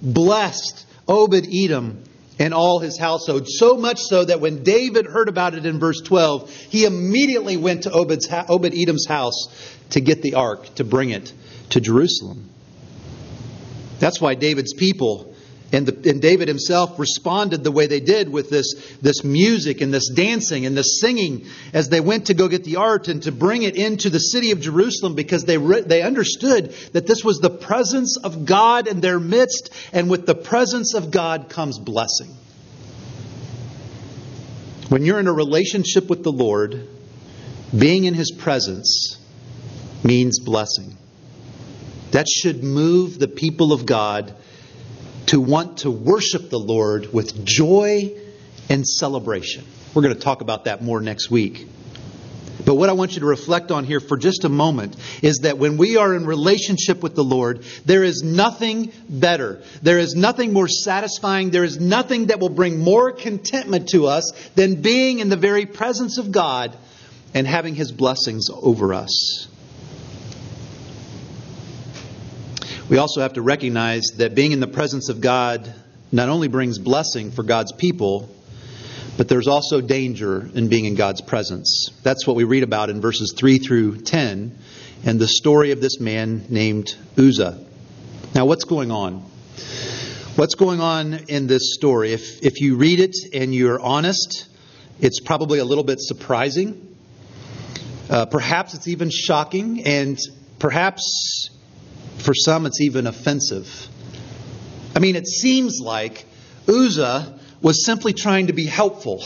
blessed 0.01 0.85
Obed 1.07 1.47
Edom 1.53 2.03
and 2.39 2.53
all 2.53 2.79
his 2.79 2.97
household, 2.97 3.47
so 3.47 3.77
much 3.77 3.99
so 3.99 4.25
that 4.25 4.41
when 4.41 4.63
David 4.63 5.05
heard 5.05 5.29
about 5.29 5.55
it 5.55 5.65
in 5.65 5.79
verse 5.79 6.01
12, 6.01 6.49
he 6.51 6.85
immediately 6.85 7.55
went 7.57 7.83
to 7.83 7.91
Obed's, 7.91 8.27
Obed 8.49 8.73
Edom's 8.73 9.07
house 9.07 9.47
to 9.91 10.01
get 10.01 10.21
the 10.21 10.35
ark, 10.35 10.75
to 10.75 10.83
bring 10.83 11.11
it 11.11 11.31
to 11.69 11.79
Jerusalem. 11.79 12.49
That's 13.99 14.19
why 14.19 14.35
David's 14.35 14.73
people 14.73 15.34
and, 15.71 15.87
the, 15.87 16.09
and, 16.09 16.21
David 16.21 16.47
himself 16.47 16.99
responded 16.99 17.63
the 17.63 17.71
way 17.71 17.87
they 17.87 17.99
did 17.99 18.29
with 18.29 18.49
this, 18.49 18.97
this 19.01 19.23
music 19.23 19.81
and 19.81 19.93
this 19.93 20.09
dancing 20.09 20.65
and 20.65 20.77
this 20.77 20.99
singing 20.99 21.45
as 21.73 21.89
they 21.89 22.01
went 22.01 22.27
to 22.27 22.33
go 22.33 22.47
get 22.47 22.63
the 22.63 22.75
art 22.75 23.07
and 23.07 23.23
to 23.23 23.31
bring 23.31 23.63
it 23.63 23.75
into 23.75 24.09
the 24.09 24.19
city 24.19 24.51
of 24.51 24.61
Jerusalem 24.61 25.15
because 25.15 25.43
they, 25.43 25.57
re, 25.57 25.81
they 25.81 26.01
understood 26.03 26.71
that 26.93 27.07
this 27.07 27.23
was 27.23 27.39
the 27.39 27.49
presence 27.49 28.17
of 28.17 28.45
God 28.45 28.87
in 28.87 29.01
their 29.01 29.19
midst, 29.19 29.71
and 29.91 30.09
with 30.09 30.25
the 30.25 30.35
presence 30.35 30.93
of 30.93 31.09
God 31.11 31.49
comes 31.49 31.79
blessing. 31.79 32.35
When 34.89 35.03
you're 35.03 35.19
in 35.19 35.27
a 35.27 35.33
relationship 35.33 36.09
with 36.09 36.23
the 36.23 36.31
Lord, 36.31 36.87
being 37.77 38.05
in 38.05 38.13
his 38.13 38.31
presence 38.31 39.17
means 40.03 40.39
blessing. 40.39 40.95
That 42.11 42.27
should 42.29 42.63
move 42.63 43.17
the 43.17 43.27
people 43.27 43.73
of 43.73 43.85
God 43.85 44.35
to 45.27 45.39
want 45.39 45.79
to 45.79 45.91
worship 45.91 46.49
the 46.49 46.59
Lord 46.59 47.11
with 47.13 47.45
joy 47.45 48.13
and 48.69 48.87
celebration. 48.87 49.65
We're 49.93 50.01
going 50.01 50.15
to 50.15 50.19
talk 50.19 50.41
about 50.41 50.65
that 50.65 50.83
more 50.83 50.99
next 51.01 51.31
week. 51.31 51.67
But 52.65 52.75
what 52.75 52.89
I 52.89 52.93
want 52.93 53.13
you 53.13 53.19
to 53.19 53.25
reflect 53.25 53.71
on 53.71 53.83
here 53.83 53.99
for 53.99 54.17
just 54.17 54.43
a 54.43 54.49
moment 54.49 54.95
is 55.21 55.39
that 55.39 55.57
when 55.57 55.77
we 55.77 55.97
are 55.97 56.15
in 56.15 56.25
relationship 56.25 57.03
with 57.03 57.13
the 57.13 57.23
Lord, 57.23 57.63
there 57.85 58.03
is 58.03 58.23
nothing 58.23 58.91
better. 59.07 59.61
There 59.81 59.99
is 59.99 60.15
nothing 60.15 60.51
more 60.51 60.67
satisfying. 60.67 61.51
There 61.51 61.63
is 61.63 61.79
nothing 61.79 62.27
that 62.27 62.39
will 62.39 62.49
bring 62.49 62.79
more 62.79 63.11
contentment 63.11 63.89
to 63.89 64.07
us 64.07 64.31
than 64.55 64.81
being 64.81 65.19
in 65.19 65.29
the 65.29 65.37
very 65.37 65.65
presence 65.65 66.17
of 66.17 66.31
God 66.31 66.75
and 67.33 67.45
having 67.45 67.75
His 67.75 67.91
blessings 67.91 68.49
over 68.49 68.93
us. 68.93 69.47
We 72.87 72.97
also 72.99 73.21
have 73.21 73.33
to 73.33 73.41
recognize 73.41 74.03
that 74.17 74.35
being 74.35 74.51
in 74.51 74.59
the 74.59 74.67
presence 74.67 75.09
of 75.09 75.19
God 75.19 75.73
not 76.11 76.29
only 76.29 76.47
brings 76.47 76.77
blessing 76.77 77.31
for 77.31 77.41
God's 77.41 77.71
people, 77.71 78.29
but 79.17 79.27
there's 79.27 79.47
also 79.47 79.81
danger 79.81 80.47
in 80.53 80.67
being 80.67 80.85
in 80.85 80.93
God's 80.93 81.21
presence. 81.21 81.89
That's 82.03 82.27
what 82.27 82.35
we 82.35 82.43
read 82.43 82.61
about 82.61 82.91
in 82.91 83.01
verses 83.01 83.33
3 83.35 83.57
through 83.57 84.01
10 84.01 84.59
and 85.03 85.19
the 85.19 85.27
story 85.27 85.71
of 85.71 85.81
this 85.81 85.99
man 85.99 86.45
named 86.49 86.95
Uzzah. 87.17 87.65
Now, 88.35 88.45
what's 88.45 88.65
going 88.65 88.91
on? 88.91 89.23
What's 90.35 90.53
going 90.53 90.79
on 90.79 91.13
in 91.27 91.47
this 91.47 91.73
story? 91.73 92.13
If, 92.13 92.43
if 92.43 92.61
you 92.61 92.75
read 92.75 92.99
it 92.99 93.15
and 93.33 93.55
you're 93.55 93.79
honest, 93.79 94.47
it's 94.99 95.21
probably 95.21 95.57
a 95.57 95.65
little 95.65 95.83
bit 95.83 95.99
surprising. 95.99 96.95
Uh, 98.11 98.27
perhaps 98.27 98.75
it's 98.75 98.87
even 98.87 99.09
shocking, 99.09 99.85
and 99.85 100.19
perhaps 100.59 101.49
for 102.25 102.33
some 102.33 102.65
it's 102.65 102.81
even 102.81 103.05
offensive. 103.05 103.87
I 104.95 104.99
mean, 104.99 105.15
it 105.15 105.27
seems 105.27 105.79
like 105.79 106.25
Uzzah 106.67 107.37
was 107.61 107.85
simply 107.85 108.13
trying 108.13 108.47
to 108.47 108.53
be 108.53 108.65
helpful. 108.65 109.23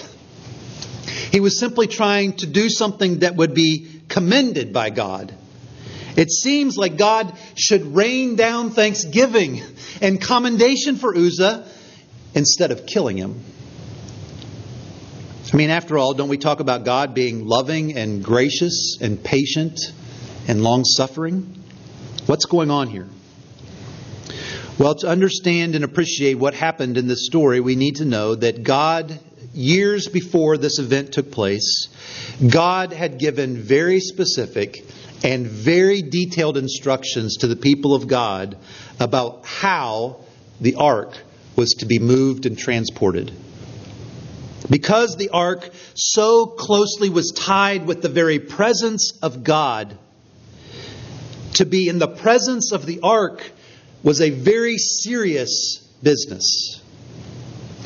He 1.31 1.39
was 1.39 1.59
simply 1.59 1.87
trying 1.87 2.33
to 2.37 2.47
do 2.47 2.69
something 2.69 3.19
that 3.19 3.35
would 3.35 3.53
be 3.53 3.87
commended 4.09 4.73
by 4.73 4.89
God. 4.89 5.33
It 6.17 6.29
seems 6.31 6.75
like 6.75 6.97
God 6.97 7.33
should 7.55 7.95
rain 7.95 8.35
down 8.35 8.71
thanksgiving 8.71 9.61
and 10.01 10.19
commendation 10.19 10.97
for 10.97 11.15
Uzzah 11.15 11.65
instead 12.35 12.71
of 12.71 12.85
killing 12.85 13.15
him. 13.15 13.39
I 15.53 15.55
mean, 15.55 15.69
after 15.69 15.97
all, 15.97 16.13
don't 16.13 16.29
we 16.29 16.37
talk 16.37 16.59
about 16.59 16.83
God 16.83 17.13
being 17.13 17.45
loving 17.45 17.95
and 17.95 18.23
gracious 18.23 18.97
and 18.99 19.23
patient 19.23 19.79
and 20.47 20.61
long 20.61 20.83
suffering? 20.83 21.55
What's 22.29 22.45
going 22.45 22.69
on 22.69 22.89
here? 22.89 23.07
Well, 24.77 24.93
to 24.93 25.07
understand 25.07 25.73
and 25.73 25.83
appreciate 25.83 26.35
what 26.35 26.53
happened 26.53 26.95
in 26.95 27.07
this 27.07 27.25
story, 27.25 27.59
we 27.59 27.75
need 27.75 27.95
to 27.95 28.05
know 28.05 28.35
that 28.35 28.61
God, 28.61 29.19
years 29.51 30.07
before 30.07 30.55
this 30.55 30.77
event 30.77 31.11
took 31.11 31.31
place, 31.31 31.87
God 32.47 32.93
had 32.93 33.17
given 33.17 33.57
very 33.57 33.99
specific 33.99 34.77
and 35.23 35.47
very 35.47 36.03
detailed 36.03 36.57
instructions 36.57 37.37
to 37.37 37.47
the 37.47 37.55
people 37.55 37.95
of 37.95 38.07
God 38.07 38.59
about 38.99 39.47
how 39.47 40.17
the 40.61 40.75
ark 40.75 41.17
was 41.55 41.77
to 41.79 41.87
be 41.87 41.97
moved 41.97 42.45
and 42.45 42.55
transported. 42.55 43.33
Because 44.69 45.15
the 45.15 45.29
ark 45.29 45.67
so 45.95 46.45
closely 46.45 47.09
was 47.09 47.31
tied 47.35 47.87
with 47.87 48.03
the 48.03 48.07
very 48.07 48.37
presence 48.37 49.17
of 49.23 49.43
God, 49.43 49.97
to 51.59 51.65
be 51.65 51.89
in 51.89 51.99
the 51.99 52.07
presence 52.07 52.71
of 52.71 52.85
the 52.85 53.01
ark 53.03 53.43
was 54.01 54.21
a 54.21 54.29
very 54.29 54.77
serious 54.77 55.79
business. 56.01 56.81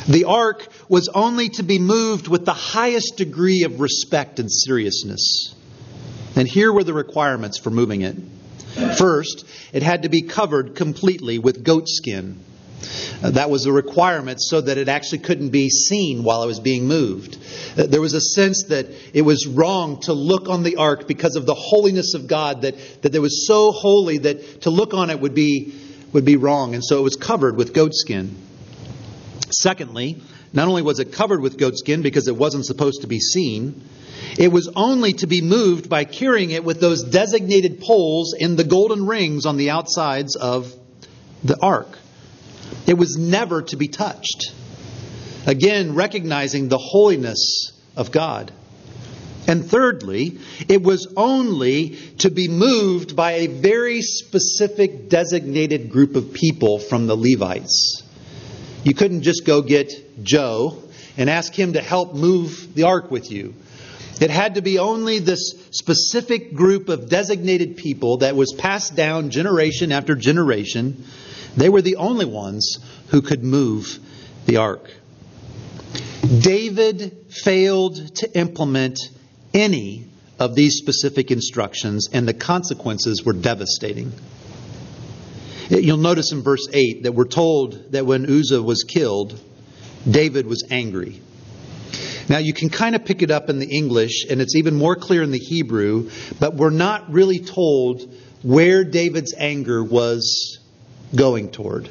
The 0.07 0.25
ark 0.25 0.67
was 0.88 1.09
only 1.09 1.49
to 1.49 1.63
be 1.63 1.79
moved 1.79 2.27
with 2.27 2.45
the 2.45 2.53
highest 2.53 3.17
degree 3.17 3.63
of 3.63 3.79
respect 3.79 4.39
and 4.39 4.51
seriousness. 4.51 5.55
And 6.36 6.47
here 6.47 6.71
were 6.71 6.83
the 6.83 6.93
requirements 6.93 7.57
for 7.57 7.71
moving 7.71 8.01
it. 8.01 8.15
First, 8.99 9.43
it 9.73 9.81
had 9.81 10.03
to 10.03 10.09
be 10.09 10.21
covered 10.21 10.75
completely 10.75 11.39
with 11.39 11.63
goat 11.63 11.89
skin. 11.89 12.38
Uh, 12.38 12.52
that 13.22 13.50
was 13.50 13.65
a 13.65 13.72
requirement 13.72 14.41
so 14.41 14.62
that 14.62 14.78
it 14.78 14.89
actually 14.89 15.19
couldn't 15.19 15.50
be 15.50 15.69
seen 15.69 16.24
while 16.24 16.43
it 16.43 16.48
was 16.48 16.60
being 16.60 16.86
moved. 16.86 17.38
Uh, 17.78 17.88
there 17.88 18.02
was 18.02 18.13
a 18.13 18.22
sense 18.22 18.65
that 18.69 18.88
it 19.13 19.22
was 19.22 19.48
wrong 19.48 20.00
to 20.02 20.13
look 20.13 20.50
on 20.50 20.63
the 20.63 20.78
ark 20.78 21.08
because 21.08 21.36
of 21.36 21.46
the 21.46 21.56
holiness 21.56 22.13
of 22.13 22.28
God, 22.28 22.62
that, 22.62 22.76
that 23.02 23.13
it 23.13 23.19
was 23.19 23.48
so 23.48 23.72
holy 23.72 24.17
that 24.19 24.62
to 24.62 24.69
look 24.69 24.93
on 24.93 25.10
it 25.10 25.19
would 25.19 25.36
be 25.36 25.74
would 26.13 26.26
be 26.26 26.38
wrong, 26.38 26.76
and 26.76 26.84
so 26.86 27.00
it 27.00 27.02
was 27.02 27.15
covered 27.15 27.58
with 27.58 27.74
goat 27.74 27.93
skin. 27.93 28.36
Secondly, 29.52 30.22
not 30.54 30.67
only 30.67 30.84
was 30.84 31.00
it 31.00 31.12
covered 31.12 31.41
with 31.41 31.58
goat 31.58 31.76
skin 31.78 32.02
because 32.02 32.28
it 32.28 32.38
wasn't 32.38 32.65
supposed 32.65 33.02
to 33.02 33.08
be 33.08 33.19
seen, 33.19 33.84
it 34.38 34.52
was 34.52 34.69
only 34.76 35.13
to 35.13 35.28
be 35.28 35.41
moved 35.41 35.89
by 35.89 36.06
carrying 36.06 36.52
it 36.52 36.63
with 36.63 36.80
those 36.80 37.04
designated 37.04 37.82
poles 37.82 38.36
in 38.38 38.56
the 38.56 38.63
golden 38.63 39.08
rings 39.08 39.46
on 39.46 39.58
the 39.58 39.72
outsides 39.72 40.36
of 40.36 40.72
the 41.43 41.60
ark. 41.60 41.98
It 42.88 42.95
was 42.95 43.17
never 43.17 43.62
to 43.63 43.78
be 43.78 43.88
touched. 43.88 44.54
Again, 45.45 45.95
recognizing 45.95 46.69
the 46.69 46.78
holiness 46.78 47.71
of 47.95 48.12
God. 48.12 48.52
And 49.47 49.65
thirdly, 49.65 50.39
it 50.69 50.82
was 50.82 51.13
only 51.17 51.97
to 52.19 52.32
be 52.32 52.47
moved 52.47 53.15
by 53.15 53.34
a 53.34 53.47
very 53.47 54.02
specific 54.02 55.10
designated 55.10 55.89
group 55.89 56.15
of 56.15 56.34
people 56.34 56.80
from 56.80 57.08
the 57.08 57.17
Levites. 57.17 58.04
You 58.84 58.93
couldn't 58.93 59.23
just 59.23 59.45
go 59.45 59.62
get 59.62 60.23
Joe 60.23 60.82
and 61.17 61.30
ask 61.30 61.54
him 61.54 61.73
to 61.73 61.82
help 61.82 62.15
move 62.15 62.73
the 62.73 62.84
ark 62.84 63.12
with 63.12 63.32
you. 63.32 63.54
It 64.21 64.30
had 64.30 64.56
to 64.56 64.62
be 64.62 64.80
only 64.80 65.19
this 65.19 65.54
specific 65.71 66.54
group 66.54 66.88
of 66.88 67.10
designated 67.10 67.78
people 67.78 68.17
that 68.17 68.36
was 68.36 68.54
passed 68.54 68.95
down 68.95 69.30
generation 69.32 69.91
after 69.91 70.15
generation. 70.15 71.04
They 71.55 71.69
were 71.69 71.81
the 71.81 71.97
only 71.97 72.25
ones 72.25 72.77
who 73.07 73.21
could 73.21 73.43
move 73.43 73.99
the 74.45 74.57
ark. 74.57 74.91
David 76.39 77.25
failed 77.29 78.15
to 78.15 78.37
implement 78.37 78.99
any 79.53 80.05
of 80.39 80.55
these 80.55 80.75
specific 80.77 81.31
instructions, 81.31 82.09
and 82.11 82.27
the 82.27 82.33
consequences 82.33 83.23
were 83.23 83.33
devastating. 83.33 84.11
You'll 85.69 85.97
notice 85.97 86.31
in 86.31 86.41
verse 86.41 86.67
8 86.71 87.03
that 87.03 87.13
we're 87.13 87.25
told 87.25 87.91
that 87.91 88.05
when 88.05 88.25
Uzzah 88.25 88.61
was 88.61 88.83
killed, 88.83 89.39
David 90.09 90.47
was 90.47 90.65
angry. 90.69 91.21
Now, 92.29 92.39
you 92.39 92.53
can 92.53 92.69
kind 92.69 92.95
of 92.95 93.05
pick 93.05 93.21
it 93.21 93.31
up 93.31 93.49
in 93.49 93.59
the 93.59 93.67
English, 93.67 94.25
and 94.29 94.41
it's 94.41 94.55
even 94.55 94.75
more 94.75 94.95
clear 94.95 95.23
in 95.23 95.31
the 95.31 95.39
Hebrew, 95.39 96.09
but 96.39 96.55
we're 96.55 96.69
not 96.69 97.11
really 97.11 97.39
told 97.39 98.13
where 98.41 98.83
David's 98.83 99.33
anger 99.37 99.83
was 99.83 100.59
going 101.15 101.52
toward. 101.52 101.89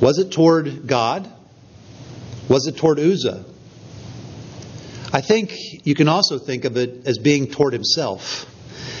Was 0.00 0.18
it 0.18 0.30
toward 0.30 0.86
God? 0.86 1.30
Was 2.48 2.66
it 2.66 2.76
toward 2.76 3.00
Uzzah? 3.00 3.44
I 5.12 5.20
think 5.20 5.52
you 5.84 5.94
can 5.94 6.08
also 6.08 6.38
think 6.38 6.64
of 6.64 6.76
it 6.76 7.06
as 7.06 7.18
being 7.18 7.46
toward 7.46 7.72
himself. 7.72 8.46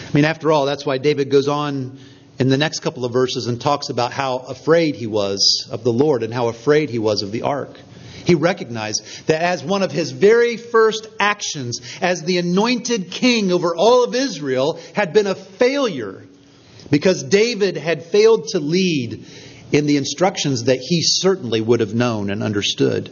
I 0.08 0.12
mean, 0.14 0.24
after 0.24 0.50
all, 0.50 0.66
that's 0.66 0.86
why 0.86 0.98
David 0.98 1.30
goes 1.30 1.48
on 1.48 1.98
in 2.38 2.48
the 2.48 2.56
next 2.56 2.80
couple 2.80 3.04
of 3.04 3.12
verses 3.12 3.46
and 3.46 3.60
talks 3.60 3.88
about 3.88 4.12
how 4.12 4.38
afraid 4.38 4.94
he 4.94 5.06
was 5.06 5.68
of 5.70 5.84
the 5.84 5.92
Lord 5.92 6.22
and 6.22 6.32
how 6.32 6.48
afraid 6.48 6.90
he 6.90 6.98
was 6.98 7.22
of 7.22 7.32
the 7.32 7.42
ark. 7.42 7.78
He 8.24 8.34
recognized 8.34 9.26
that 9.26 9.42
as 9.42 9.62
one 9.62 9.82
of 9.82 9.92
his 9.92 10.10
very 10.10 10.56
first 10.56 11.06
actions 11.20 11.80
as 12.00 12.22
the 12.22 12.38
anointed 12.38 13.10
king 13.10 13.52
over 13.52 13.76
all 13.76 14.04
of 14.04 14.14
Israel 14.14 14.80
had 14.94 15.12
been 15.12 15.26
a 15.26 15.34
failure 15.34 16.24
because 16.90 17.22
David 17.24 17.76
had 17.76 18.04
failed 18.04 18.48
to 18.48 18.60
lead 18.60 19.24
in 19.72 19.86
the 19.86 19.96
instructions 19.96 20.64
that 20.64 20.78
he 20.78 21.02
certainly 21.02 21.60
would 21.60 21.80
have 21.80 21.94
known 21.94 22.30
and 22.30 22.42
understood. 22.42 23.10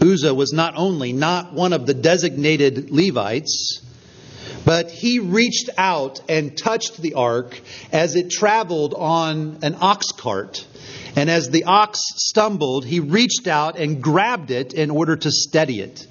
Uzzah 0.00 0.34
was 0.34 0.52
not 0.52 0.74
only 0.76 1.12
not 1.12 1.52
one 1.52 1.72
of 1.72 1.86
the 1.86 1.94
designated 1.94 2.90
Levites, 2.90 3.80
but 4.64 4.90
he 4.90 5.18
reached 5.18 5.70
out 5.78 6.20
and 6.28 6.56
touched 6.56 6.98
the 6.98 7.14
ark 7.14 7.58
as 7.90 8.16
it 8.16 8.30
traveled 8.30 8.94
on 8.94 9.58
an 9.62 9.76
ox 9.80 10.12
cart. 10.12 10.66
And 11.16 11.30
as 11.30 11.50
the 11.50 11.64
ox 11.64 12.00
stumbled, 12.16 12.84
he 12.84 13.00
reached 13.00 13.46
out 13.46 13.78
and 13.78 14.02
grabbed 14.02 14.50
it 14.50 14.74
in 14.74 14.90
order 14.90 15.16
to 15.16 15.30
steady 15.30 15.80
it. 15.80 16.06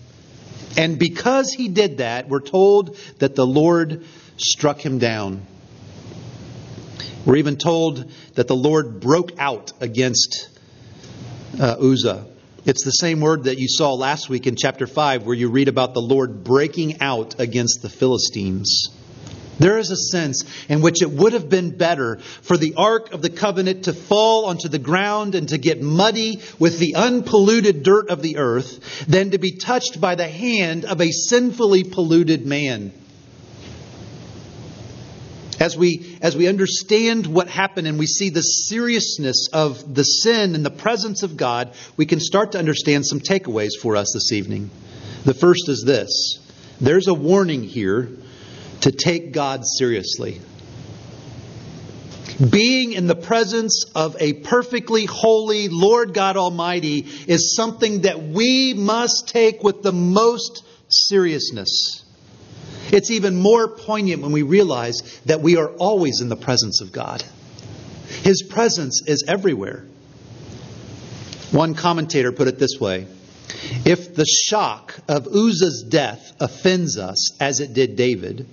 And 0.76 1.00
because 1.00 1.54
he 1.54 1.70
did 1.70 2.00
that, 2.00 2.28
we're 2.30 2.42
told 2.42 2.98
that 3.20 3.36
the 3.36 3.46
Lord 3.46 4.04
struck 4.38 4.84
him 4.84 5.00
down. 5.00 5.46
We're 7.28 7.36
even 7.36 7.58
told 7.58 8.10
that 8.36 8.48
the 8.48 8.56
Lord 8.56 9.02
broke 9.02 9.38
out 9.38 9.74
against 9.82 10.48
uh, 11.60 11.76
Uzzah. 11.78 12.26
It's 12.66 12.86
the 12.86 12.92
same 12.92 13.20
word 13.20 13.44
that 13.44 13.60
you 13.60 13.68
saw 13.68 13.96
last 13.96 14.30
week 14.30 14.48
in 14.48 14.56
chapter 14.56 14.88
5, 14.88 15.26
where 15.26 15.36
you 15.36 15.50
read 15.50 15.68
about 15.68 15.94
the 15.94 16.02
Lord 16.02 16.46
breaking 16.46 17.02
out 17.02 17.38
against 17.38 17.82
the 17.82 17.90
Philistines. 17.90 18.88
There 19.60 19.78
is 19.78 19.92
a 19.92 19.98
sense 19.98 20.46
in 20.70 20.80
which 20.80 21.02
it 21.02 21.12
would 21.12 21.34
have 21.34 21.50
been 21.50 21.72
better 21.72 22.20
for 22.44 22.56
the 22.56 22.76
Ark 22.78 23.12
of 23.12 23.22
the 23.22 23.30
Covenant 23.30 23.84
to 23.86 23.94
fall 23.94 24.46
onto 24.46 24.70
the 24.70 24.80
ground 24.80 25.36
and 25.36 25.50
to 25.50 25.58
get 25.58 25.82
muddy 25.82 26.40
with 26.60 26.80
the 26.80 26.96
unpolluted 26.96 27.84
dirt 27.84 28.10
of 28.10 28.22
the 28.22 28.38
earth 28.38 29.06
than 29.06 29.32
to 29.32 29.38
be 29.38 29.58
touched 29.58 30.00
by 30.00 30.16
the 30.16 30.30
hand 30.30 30.86
of 30.86 31.02
a 31.02 31.12
sinfully 31.12 31.84
polluted 31.84 32.46
man. 32.46 32.94
As 35.60 35.76
we, 35.76 36.18
as 36.22 36.36
we 36.36 36.48
understand 36.48 37.26
what 37.26 37.48
happened 37.48 37.88
and 37.88 37.98
we 37.98 38.06
see 38.06 38.30
the 38.30 38.42
seriousness 38.42 39.50
of 39.52 39.96
the 39.96 40.04
sin 40.04 40.54
in 40.54 40.62
the 40.62 40.70
presence 40.70 41.24
of 41.24 41.36
God, 41.36 41.74
we 41.96 42.06
can 42.06 42.20
start 42.20 42.52
to 42.52 42.60
understand 42.60 43.06
some 43.06 43.20
takeaways 43.20 43.72
for 43.82 43.96
us 43.96 44.12
this 44.14 44.32
evening. 44.32 44.70
The 45.26 45.34
first 45.34 45.68
is 45.68 45.84
this 45.84 46.40
there's 46.80 47.08
a 47.08 47.14
warning 47.14 47.64
here 47.64 48.10
to 48.82 48.92
take 48.92 49.34
God 49.34 49.66
seriously. 49.66 50.42
Being 52.52 52.94
in 52.94 53.08
the 53.08 53.16
presence 53.16 53.86
of 53.96 54.16
a 54.20 54.34
perfectly 54.34 55.06
holy 55.06 55.70
Lord 55.70 56.14
God 56.14 56.38
Almighty 56.38 57.08
is 57.28 57.56
something 57.56 58.02
that 58.02 58.22
we 58.22 58.76
must 58.76 59.28
take 59.30 59.64
with 59.64 59.82
the 59.82 59.92
most 59.92 60.64
seriousness. 60.88 62.04
It's 62.92 63.12
even 63.12 63.36
more 63.36 63.68
poignant 63.68 64.22
when 64.22 64.32
we 64.32 64.44
realize 64.44 65.20
that 65.26 65.42
we 65.42 65.58
are 65.58 65.70
always 65.70 66.22
in 66.22 66.30
the 66.30 66.36
presence 66.36 66.82
of 66.82 66.92
God. 66.92 67.24
His 68.24 68.44
presence 68.44 69.02
is 69.06 69.26
everywhere. 69.28 69.86
One 71.52 71.76
commentator 71.76 72.32
put 72.32 72.48
it 72.48 72.60
this 72.60 72.80
way 72.80 73.08
If 73.86 74.16
the 74.16 74.26
shock 74.26 74.96
of 75.08 75.28
Uzzah's 75.28 75.86
death 75.88 76.34
offends 76.40 76.98
us, 76.98 77.40
as 77.42 77.60
it 77.60 77.74
did 77.74 77.96
David, 77.96 78.48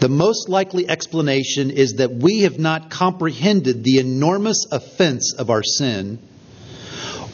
the 0.00 0.08
most 0.08 0.48
likely 0.48 0.88
explanation 0.88 1.70
is 1.70 1.94
that 1.94 2.12
we 2.12 2.40
have 2.40 2.58
not 2.58 2.88
comprehended 2.90 3.82
the 3.82 3.98
enormous 3.98 4.66
offense 4.70 5.34
of 5.34 5.50
our 5.50 5.64
sin 5.64 6.20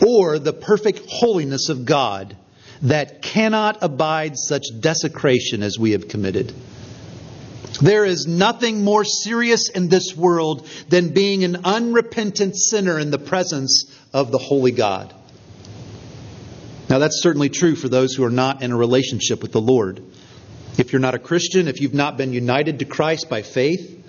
or 0.07 0.39
the 0.39 0.53
perfect 0.53 1.03
holiness 1.09 1.69
of 1.69 1.85
God 1.85 2.37
that 2.83 3.23
cannot 3.23 3.79
abide 3.83 4.37
such 4.37 4.65
desecration 4.81 5.63
as 5.63 5.79
we 5.79 5.93
have 5.93 6.09
committed. 6.09 6.53
There 7.81 8.05
is 8.05 8.27
nothing 8.27 8.85
more 8.85 9.05
serious 9.05 9.69
in 9.69 9.89
this 9.89 10.17
world 10.17 10.69
than 10.89 11.13
being 11.13 11.45
an 11.45 11.65
unrepentant 11.65 12.57
sinner 12.57 12.99
in 12.99 13.11
the 13.11 13.19
presence 13.19 13.85
of 14.13 14.31
the 14.31 14.39
holy 14.39 14.71
God. 14.71 15.13
Now, 16.89 16.99
that's 16.99 17.21
certainly 17.23 17.49
true 17.49 17.75
for 17.75 17.89
those 17.89 18.15
who 18.15 18.25
are 18.25 18.31
not 18.31 18.63
in 18.63 18.71
a 18.71 18.77
relationship 18.77 19.43
with 19.43 19.53
the 19.53 19.61
Lord. 19.61 20.03
If 20.77 20.93
you're 20.93 21.01
not 21.01 21.15
a 21.15 21.19
Christian, 21.19 21.67
if 21.67 21.81
you've 21.81 21.95
not 21.95 22.17
been 22.17 22.33
united 22.33 22.81
to 22.81 22.85
Christ 22.85 23.29
by 23.29 23.43
faith, 23.43 24.03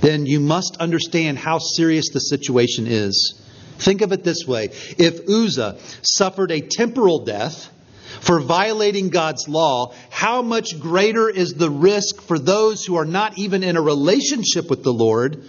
then 0.00 0.26
you 0.26 0.40
must 0.40 0.76
understand 0.78 1.38
how 1.38 1.58
serious 1.58 2.10
the 2.10 2.20
situation 2.20 2.86
is. 2.86 3.40
Think 3.78 4.02
of 4.02 4.12
it 4.12 4.22
this 4.22 4.46
way 4.46 4.70
if 4.98 5.28
Uzzah 5.28 5.78
suffered 6.02 6.50
a 6.50 6.60
temporal 6.60 7.24
death 7.24 7.71
for 8.20 8.40
violating 8.40 9.08
God's 9.08 9.48
law, 9.48 9.92
how 10.10 10.42
much 10.42 10.78
greater 10.78 11.28
is 11.28 11.54
the 11.54 11.70
risk 11.70 12.20
for 12.22 12.38
those 12.38 12.84
who 12.84 12.96
are 12.96 13.04
not 13.04 13.38
even 13.38 13.62
in 13.62 13.76
a 13.76 13.82
relationship 13.82 14.68
with 14.70 14.82
the 14.82 14.92
Lord, 14.92 15.44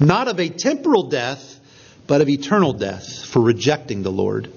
not 0.00 0.28
of 0.28 0.40
a 0.40 0.48
temporal 0.48 1.04
death, 1.04 1.60
but 2.06 2.20
of 2.20 2.28
eternal 2.28 2.72
death 2.72 3.24
for 3.24 3.40
rejecting 3.40 4.02
the 4.02 4.12
Lord? 4.12 4.52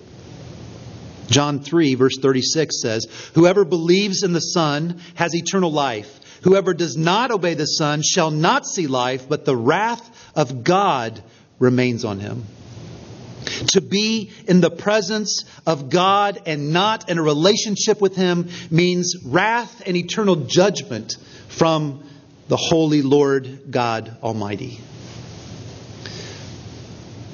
John 1.27 1.59
3, 1.59 1.95
verse 1.95 2.17
36 2.19 2.81
says, 2.81 3.07
Whoever 3.35 3.63
believes 3.63 4.23
in 4.23 4.33
the 4.33 4.39
Son 4.39 4.99
has 5.15 5.35
eternal 5.35 5.71
life. 5.71 6.19
Whoever 6.43 6.73
does 6.73 6.97
not 6.97 7.31
obey 7.31 7.53
the 7.53 7.65
Son 7.65 8.01
shall 8.01 8.31
not 8.31 8.65
see 8.65 8.87
life, 8.87 9.27
but 9.29 9.45
the 9.45 9.55
wrath 9.55 10.31
of 10.35 10.63
God 10.63 11.21
remains 11.59 12.05
on 12.05 12.19
him. 12.19 12.45
To 13.69 13.81
be 13.81 14.31
in 14.47 14.61
the 14.61 14.71
presence 14.71 15.45
of 15.65 15.89
God 15.89 16.41
and 16.45 16.71
not 16.71 17.09
in 17.09 17.17
a 17.17 17.23
relationship 17.23 18.01
with 18.01 18.15
Him 18.15 18.49
means 18.69 19.15
wrath 19.25 19.81
and 19.85 19.95
eternal 19.95 20.35
judgment 20.35 21.15
from 21.47 22.03
the 22.47 22.57
holy 22.57 23.01
Lord 23.01 23.71
God 23.71 24.17
Almighty. 24.23 24.79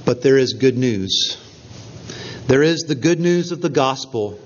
But 0.03 0.21
there 0.21 0.37
is 0.37 0.53
good 0.53 0.77
news. 0.77 1.37
There 2.47 2.61
is 2.61 2.83
the 2.83 2.95
good 2.95 3.19
news 3.19 3.51
of 3.51 3.61
the 3.61 3.69
gospel 3.69 4.39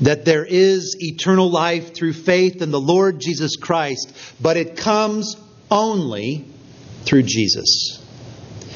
that 0.00 0.24
there 0.24 0.44
is 0.44 0.96
eternal 1.00 1.50
life 1.50 1.94
through 1.94 2.12
faith 2.12 2.62
in 2.62 2.70
the 2.70 2.80
Lord 2.80 3.20
Jesus 3.20 3.56
Christ, 3.56 4.12
but 4.40 4.56
it 4.56 4.76
comes 4.76 5.36
only 5.70 6.44
through 7.04 7.22
Jesus. 7.22 7.99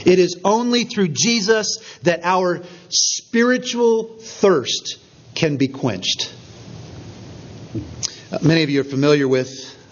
It 0.05 0.19
is 0.19 0.41
only 0.45 0.85
through 0.85 1.09
Jesus 1.09 1.79
that 2.03 2.21
our 2.25 2.63
spiritual 2.91 4.19
thirst 4.19 4.99
can 5.35 5.57
be 5.57 5.69
quenched. 5.69 6.33
Uh, 8.31 8.39
many 8.43 8.63
of 8.63 8.71
you 8.71 8.81
are 8.81 8.85
familiar 8.85 9.27
with 9.27 9.49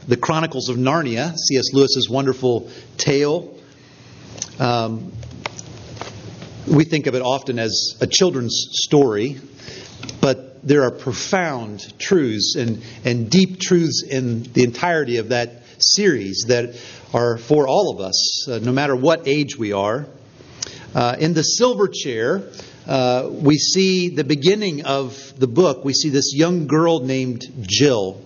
the 0.06 0.16
Chronicles 0.16 0.68
of 0.68 0.76
Narnia, 0.76 1.36
C.S. 1.36 1.72
Lewis's 1.72 2.08
wonderful 2.10 2.70
tale. 2.96 3.56
Um, 4.58 5.12
we 6.66 6.84
think 6.84 7.06
of 7.06 7.14
it 7.14 7.22
often 7.22 7.58
as 7.58 7.96
a 8.00 8.06
children's 8.06 8.68
story, 8.72 9.40
but 10.20 10.66
there 10.66 10.84
are 10.84 10.90
profound 10.90 11.98
truths 11.98 12.54
and, 12.56 12.82
and 13.04 13.30
deep 13.30 13.58
truths 13.58 14.04
in 14.08 14.44
the 14.52 14.62
entirety 14.62 15.16
of 15.16 15.30
that 15.30 15.61
series 15.82 16.44
that 16.48 16.76
are 17.12 17.36
for 17.38 17.66
all 17.68 17.90
of 17.94 18.00
us, 18.00 18.48
uh, 18.48 18.58
no 18.62 18.72
matter 18.72 18.96
what 18.96 19.26
age 19.26 19.56
we 19.56 19.72
are. 19.72 20.06
Uh, 20.94 21.16
in 21.18 21.34
the 21.34 21.42
silver 21.42 21.88
chair, 21.88 22.42
uh, 22.86 23.28
we 23.30 23.56
see 23.56 24.10
the 24.10 24.24
beginning 24.24 24.84
of 24.84 25.38
the 25.38 25.46
book. 25.46 25.84
We 25.84 25.92
see 25.92 26.08
this 26.08 26.34
young 26.34 26.66
girl 26.66 27.00
named 27.00 27.44
Jill. 27.62 28.20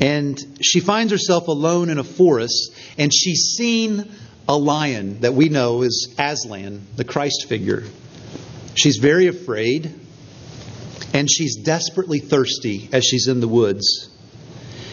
And 0.00 0.38
she 0.60 0.80
finds 0.80 1.12
herself 1.12 1.48
alone 1.48 1.90
in 1.90 1.98
a 1.98 2.04
forest, 2.04 2.74
and 2.98 3.12
she's 3.14 3.54
seen 3.56 4.10
a 4.48 4.56
lion 4.56 5.20
that 5.20 5.34
we 5.34 5.48
know 5.48 5.82
is 5.82 6.14
Aslan, 6.18 6.86
the 6.96 7.04
Christ 7.04 7.46
figure. 7.48 7.84
She's 8.74 8.96
very 8.96 9.28
afraid, 9.28 9.94
and 11.12 11.30
she's 11.30 11.56
desperately 11.56 12.18
thirsty 12.18 12.88
as 12.92 13.04
she's 13.04 13.28
in 13.28 13.40
the 13.40 13.48
woods. 13.48 14.10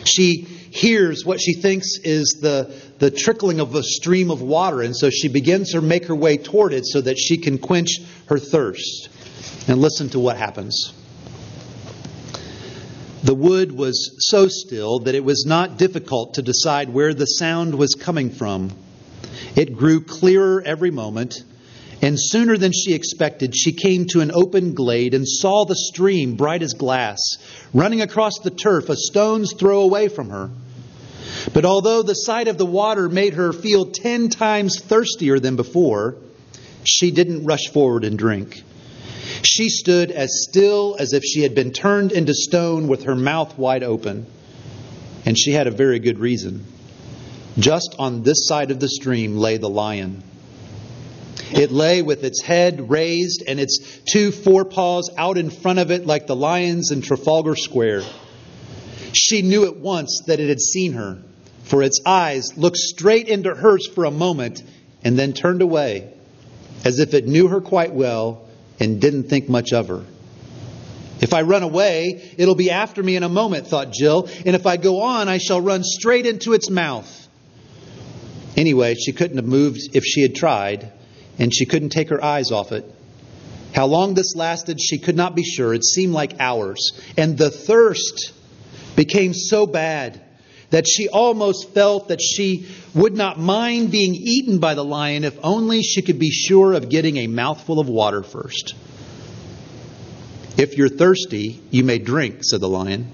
She 0.06 0.48
hears 0.72 1.26
what 1.26 1.40
she 1.40 1.54
thinks 1.54 1.98
is 2.04 2.40
the, 2.42 2.74
the 3.00 3.12
trickling 3.12 3.60
of 3.60 3.76
a 3.76 3.84
stream 3.84 4.32
of 4.32 4.42
water, 4.42 4.82
and 4.82 4.96
so 4.96 5.10
she 5.10 5.28
begins 5.28 5.74
to 5.74 5.82
make 5.82 6.06
her 6.06 6.16
way 6.16 6.38
toward 6.38 6.74
it 6.74 6.86
so 6.86 7.02
that 7.02 7.18
she 7.18 7.38
can 7.38 7.58
quench 7.58 8.00
her 8.28 8.40
thirst. 8.40 9.10
And 9.68 9.80
listen 9.80 10.10
to 10.10 10.20
what 10.20 10.38
happens. 10.38 10.94
The 13.24 13.36
wood 13.36 13.72
was 13.72 14.16
so 14.30 14.48
still 14.48 15.00
that 15.02 15.14
it 15.14 15.24
was 15.24 15.46
not 15.46 15.78
difficult 15.78 16.36
to 16.36 16.42
decide 16.42 16.90
where 16.90 17.14
the 17.14 17.26
sound 17.26 17.76
was 17.76 17.94
coming 17.94 18.32
from. 18.32 18.72
It 19.56 19.76
grew 19.76 20.04
clearer 20.04 20.64
every 20.66 20.90
moment, 20.90 21.44
and 22.02 22.18
sooner 22.20 22.58
than 22.58 22.72
she 22.72 22.94
expected, 22.94 23.56
she 23.56 23.74
came 23.74 24.06
to 24.08 24.22
an 24.22 24.32
open 24.32 24.74
glade 24.74 25.14
and 25.14 25.28
saw 25.28 25.66
the 25.66 25.76
stream, 25.76 26.36
bright 26.36 26.64
as 26.64 26.74
glass, 26.74 27.20
running 27.74 28.02
across 28.02 28.40
the 28.40 28.50
turf 28.50 28.90
a 28.90 28.96
stone's 28.96 29.54
throw 29.54 29.82
away 29.82 30.08
from 30.08 30.30
her. 30.30 30.50
But 31.54 31.66
although 31.66 32.02
the 32.02 32.16
sight 32.16 32.48
of 32.48 32.58
the 32.58 32.66
water 32.66 33.08
made 33.08 33.36
her 33.36 33.54
feel 33.54 33.86
ten 33.86 34.30
times 34.30 34.80
thirstier 34.80 35.40
than 35.40 35.56
before, 35.56 36.16
she 36.84 37.12
didn't 37.12 37.46
rush 37.46 37.68
forward 37.72 38.04
and 38.04 38.18
drink. 38.18 38.64
She 39.44 39.70
stood 39.70 40.12
as 40.12 40.44
still 40.50 40.96
as 41.00 41.14
if 41.14 41.24
she 41.24 41.42
had 41.42 41.56
been 41.56 41.72
turned 41.72 42.12
into 42.12 42.34
stone 42.34 42.88
with 42.88 43.04
her 43.04 43.16
mouth 43.16 43.58
wide 43.58 43.84
open. 43.84 44.26
And 45.26 45.38
she 45.38 45.52
had 45.52 45.68
a 45.68 45.72
very 45.72 46.00
good 46.00 46.20
reason. 46.20 46.66
Just 47.60 47.96
on 48.00 48.24
this 48.24 48.48
side 48.48 48.72
of 48.72 48.80
the 48.80 48.90
stream 48.90 49.38
lay 49.38 49.58
the 49.58 49.70
lion. 49.70 50.24
It 51.54 51.72
lay 51.72 52.02
with 52.02 52.24
its 52.24 52.42
head 52.42 52.90
raised 52.90 53.44
and 53.46 53.60
its 53.60 53.80
two 54.06 54.32
forepaws 54.32 55.10
out 55.18 55.38
in 55.38 55.50
front 55.50 55.80
of 55.80 55.92
it 55.92 56.06
like 56.06 56.28
the 56.28 56.36
lions 56.36 56.92
in 56.92 57.02
Trafalgar 57.02 57.56
Square. 57.56 58.04
She 59.14 59.42
knew 59.42 59.66
at 59.66 59.78
once 59.78 60.24
that 60.28 60.40
it 60.40 60.48
had 60.48 60.62
seen 60.62 60.94
her, 60.94 61.18
for 61.64 61.84
its 61.84 62.00
eyes 62.06 62.58
looked 62.58 62.78
straight 62.78 63.28
into 63.28 63.54
hers 63.54 63.88
for 63.88 64.06
a 64.06 64.12
moment 64.12 64.64
and 65.04 65.20
then 65.20 65.34
turned 65.34 65.62
away, 65.62 66.14
as 66.86 67.00
if 67.00 67.14
it 67.14 67.28
knew 67.28 67.48
her 67.50 67.60
quite 67.60 67.94
well 67.94 68.48
and 68.80 69.02
didn't 69.02 69.24
think 69.24 69.50
much 69.50 69.74
of 69.74 69.90
her. 69.90 70.04
If 71.22 71.34
I 71.34 71.42
run 71.42 71.62
away, 71.62 72.34
it'll 72.38 72.56
be 72.56 72.72
after 72.72 73.04
me 73.04 73.16
in 73.16 73.24
a 73.24 73.30
moment, 73.30 73.68
thought 73.68 73.92
Jill, 73.92 74.28
and 74.46 74.56
if 74.56 74.66
I 74.66 74.78
go 74.78 75.02
on, 75.02 75.28
I 75.30 75.38
shall 75.38 75.62
run 75.62 75.84
straight 75.84 76.26
into 76.26 76.54
its 76.54 76.70
mouth. 76.70 77.28
Anyway, 78.58 78.96
she 78.96 79.12
couldn't 79.12 79.38
have 79.38 79.46
moved 79.46 79.82
if 79.94 80.04
she 80.04 80.22
had 80.24 80.34
tried, 80.34 80.92
and 81.42 81.52
she 81.52 81.66
couldn't 81.66 81.90
take 81.90 82.10
her 82.10 82.24
eyes 82.24 82.52
off 82.52 82.72
it. 82.72 82.86
How 83.74 83.88
long 83.88 84.14
this 84.14 84.36
lasted, 84.36 84.80
she 84.80 85.00
could 85.00 85.16
not 85.16 85.36
be 85.36 85.44
sure. 85.44 85.74
It 85.74 85.84
seemed 85.84 86.14
like 86.14 86.40
hours. 86.40 86.92
And 87.18 87.36
the 87.36 87.50
thirst 87.50 88.32
became 88.96 89.34
so 89.34 89.66
bad 89.66 90.22
that 90.70 90.88
she 90.88 91.10
almost 91.10 91.72
felt 91.72 92.10
that 92.10 92.22
she 92.22 92.68
would 92.94 93.16
not 93.16 93.40
mind 93.40 93.90
being 93.90 94.14
eaten 94.14 94.60
by 94.60 94.76
the 94.76 94.86
lion 94.86 95.24
if 95.24 95.36
only 95.42 95.82
she 95.82 96.04
could 96.04 96.20
be 96.20 96.30
sure 96.30 96.74
of 96.74 96.90
getting 96.90 97.18
a 97.18 97.26
mouthful 97.26 97.80
of 97.80 97.90
water 97.90 98.22
first. 98.22 98.76
If 100.58 100.78
you're 100.78 100.90
thirsty, 100.90 101.60
you 101.72 101.84
may 101.84 101.98
drink, 101.98 102.44
said 102.44 102.62
the 102.62 102.70
lion. 102.70 103.10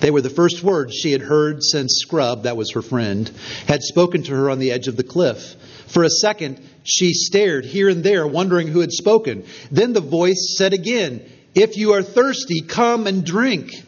They 0.00 0.10
were 0.10 0.20
the 0.20 0.30
first 0.30 0.64
words 0.64 0.96
she 0.96 1.12
had 1.12 1.22
heard 1.22 1.62
since 1.62 2.00
Scrub, 2.00 2.42
that 2.42 2.56
was 2.56 2.72
her 2.72 2.82
friend, 2.82 3.30
had 3.68 3.82
spoken 3.82 4.24
to 4.24 4.32
her 4.32 4.50
on 4.50 4.58
the 4.58 4.72
edge 4.72 4.88
of 4.88 4.96
the 4.96 5.04
cliff. 5.04 5.54
For 5.90 6.04
a 6.04 6.10
second, 6.10 6.60
she 6.84 7.12
stared 7.12 7.64
here 7.64 7.88
and 7.88 8.04
there, 8.04 8.26
wondering 8.26 8.68
who 8.68 8.80
had 8.80 8.92
spoken. 8.92 9.44
Then 9.70 9.92
the 9.92 10.00
voice 10.00 10.54
said 10.56 10.72
again, 10.72 11.22
If 11.54 11.76
you 11.76 11.92
are 11.94 12.02
thirsty, 12.02 12.60
come 12.60 13.06
and 13.06 13.24
drink. 13.24 13.82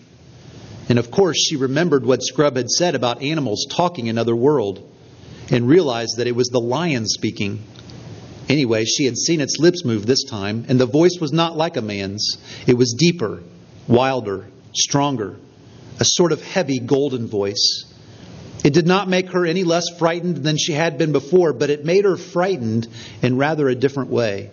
And 0.88 0.98
of 0.98 1.10
course, 1.10 1.38
she 1.38 1.56
remembered 1.56 2.04
what 2.04 2.22
Scrubb 2.22 2.56
had 2.56 2.70
said 2.70 2.96
about 2.96 3.22
animals 3.22 3.66
talking 3.70 4.06
in 4.06 4.16
another 4.16 4.34
world 4.34 4.88
and 5.48 5.68
realized 5.68 6.16
that 6.16 6.26
it 6.26 6.34
was 6.34 6.48
the 6.48 6.60
lion 6.60 7.06
speaking. 7.06 7.62
Anyway, 8.48 8.84
she 8.84 9.04
had 9.04 9.16
seen 9.16 9.40
its 9.40 9.58
lips 9.58 9.84
move 9.84 10.04
this 10.04 10.24
time, 10.24 10.64
and 10.68 10.80
the 10.80 10.86
voice 10.86 11.18
was 11.20 11.32
not 11.32 11.56
like 11.56 11.76
a 11.76 11.82
man's. 11.82 12.36
It 12.66 12.76
was 12.76 12.94
deeper, 12.98 13.42
wilder, 13.86 14.46
stronger, 14.72 15.36
a 16.00 16.04
sort 16.04 16.32
of 16.32 16.42
heavy 16.42 16.80
golden 16.80 17.28
voice. 17.28 17.84
It 18.64 18.72
did 18.72 18.86
not 18.86 19.08
make 19.08 19.30
her 19.30 19.44
any 19.44 19.64
less 19.64 19.88
frightened 19.98 20.38
than 20.38 20.56
she 20.56 20.72
had 20.72 20.98
been 20.98 21.12
before, 21.12 21.52
but 21.52 21.70
it 21.70 21.84
made 21.84 22.04
her 22.04 22.16
frightened 22.16 22.86
in 23.20 23.36
rather 23.36 23.68
a 23.68 23.74
different 23.74 24.10
way. 24.10 24.50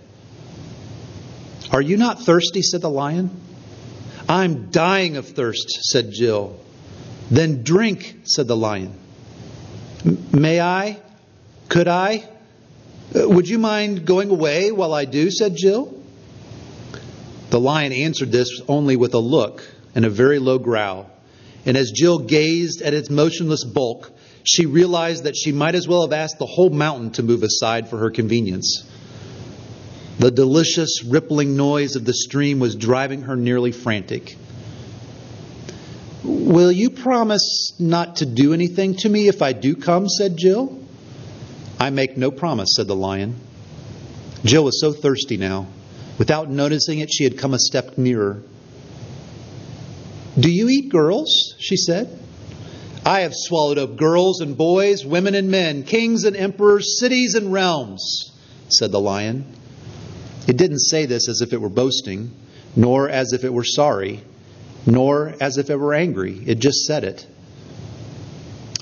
Are 1.72 1.82
you 1.82 1.98
not 1.98 2.22
thirsty? 2.22 2.62
said 2.62 2.82
the 2.82 2.89
lion. 2.89 3.30
I'm 4.28 4.72
dying 4.72 5.17
of 5.17 5.28
thirst, 5.28 5.69
said 5.84 6.12
Jill. 6.12 6.60
Then 7.30 7.63
drink, 7.63 8.22
said 8.24 8.48
the 8.48 8.56
lion. 8.58 8.93
May 10.32 10.60
I? 10.60 11.00
Could 11.67 11.88
I? 11.88 12.28
Uh, 13.15 13.30
would 13.30 13.48
you 13.48 13.60
mind 13.60 14.06
going 14.06 14.32
away 14.32 14.72
while 14.72 14.93
I 14.93 15.06
do? 15.06 15.30
said 15.30 15.56
Jill. 15.56 15.95
The 17.52 17.60
lion 17.60 17.91
answered 17.91 18.32
this 18.32 18.62
only 18.67 18.95
with 18.95 19.13
a 19.13 19.19
look 19.19 19.63
and 19.93 20.06
a 20.06 20.10
very 20.10 20.39
low 20.39 20.58
growl. 20.58 21.10
And 21.65 21.76
as 21.78 21.91
Jill 21.91 22.19
gazed 22.19 22.82
at 22.82 22.93
its 22.93 23.10
motionless 23.10 23.63
bulk, 23.63 24.12
she 24.43 24.65
realized 24.65 25.26
that 25.26 25.36
she 25.36 25.52
might 25.52 25.76
as 25.76 25.88
well 25.88 26.02
have 26.02 26.13
asked 26.13 26.39
the 26.39 26.45
whole 26.45 26.69
mountain 26.69 27.12
to 27.12 27.24
move 27.24 27.43
aside 27.43 27.89
for 27.89 27.98
her 27.98 28.10
convenience. 28.10 28.84
The 30.19 30.32
delicious, 30.32 31.04
rippling 31.04 31.56
noise 31.56 31.95
of 31.95 32.06
the 32.06 32.13
stream 32.13 32.60
was 32.60 32.76
driving 32.76 33.24
her 33.24 33.36
nearly 33.36 33.72
frantic. 33.72 34.36
Will 36.24 36.72
you 36.72 36.89
promise 36.89 37.74
not 37.80 38.17
to 38.17 38.26
do 38.26 38.54
anything 38.54 38.95
to 38.98 39.10
me 39.10 39.28
if 39.28 39.41
I 39.41 39.54
do 39.54 39.76
come? 39.76 40.10
said 40.10 40.36
Jill. 40.38 40.78
I 41.80 41.89
make 41.89 42.17
no 42.17 42.32
promise, 42.32 42.69
said 42.76 42.88
the 42.88 42.95
lion. 42.95 43.36
Jill 44.43 44.65
was 44.65 44.82
so 44.82 44.91
thirsty 44.91 45.38
now. 45.38 45.67
Without 46.17 46.50
noticing 46.50 47.00
it, 47.00 47.10
she 47.12 47.24
had 47.24 47.38
come 47.38 47.54
a 47.54 47.60
step 47.60 47.98
nearer. 47.98 48.41
Do 50.38 50.52
you 50.52 50.70
eat 50.70 50.89
girls? 50.89 51.56
she 51.60 51.78
said. 51.78 52.20
I 53.06 53.22
have 53.22 53.34
swallowed 53.34 53.78
up 53.78 53.96
girls 53.96 54.42
and 54.42 54.58
boys, 54.58 55.06
women 55.06 55.34
and 55.34 55.50
men, 55.50 55.84
kings 55.84 56.26
and 56.26 56.36
emperors, 56.36 57.00
cities 57.00 57.36
and 57.36 57.52
realms, 57.52 58.32
said 58.68 58.92
the 58.92 59.00
lion. 59.00 59.46
It 60.48 60.58
didn't 60.58 60.80
say 60.80 61.06
this 61.06 61.30
as 61.30 61.42
if 61.42 61.54
it 61.54 61.62
were 61.62 61.70
boasting, 61.70 62.32
nor 62.76 63.10
as 63.10 63.34
if 63.34 63.44
it 63.44 63.54
were 63.54 63.63
sorry, 63.63 64.22
nor 64.86 65.34
as 65.39 65.58
if 65.58 65.70
it 65.70 65.76
were 65.78 65.94
angry. 65.94 66.42
It 66.46 66.60
just 66.60 66.86
said 66.86 67.04
it. 67.04 67.26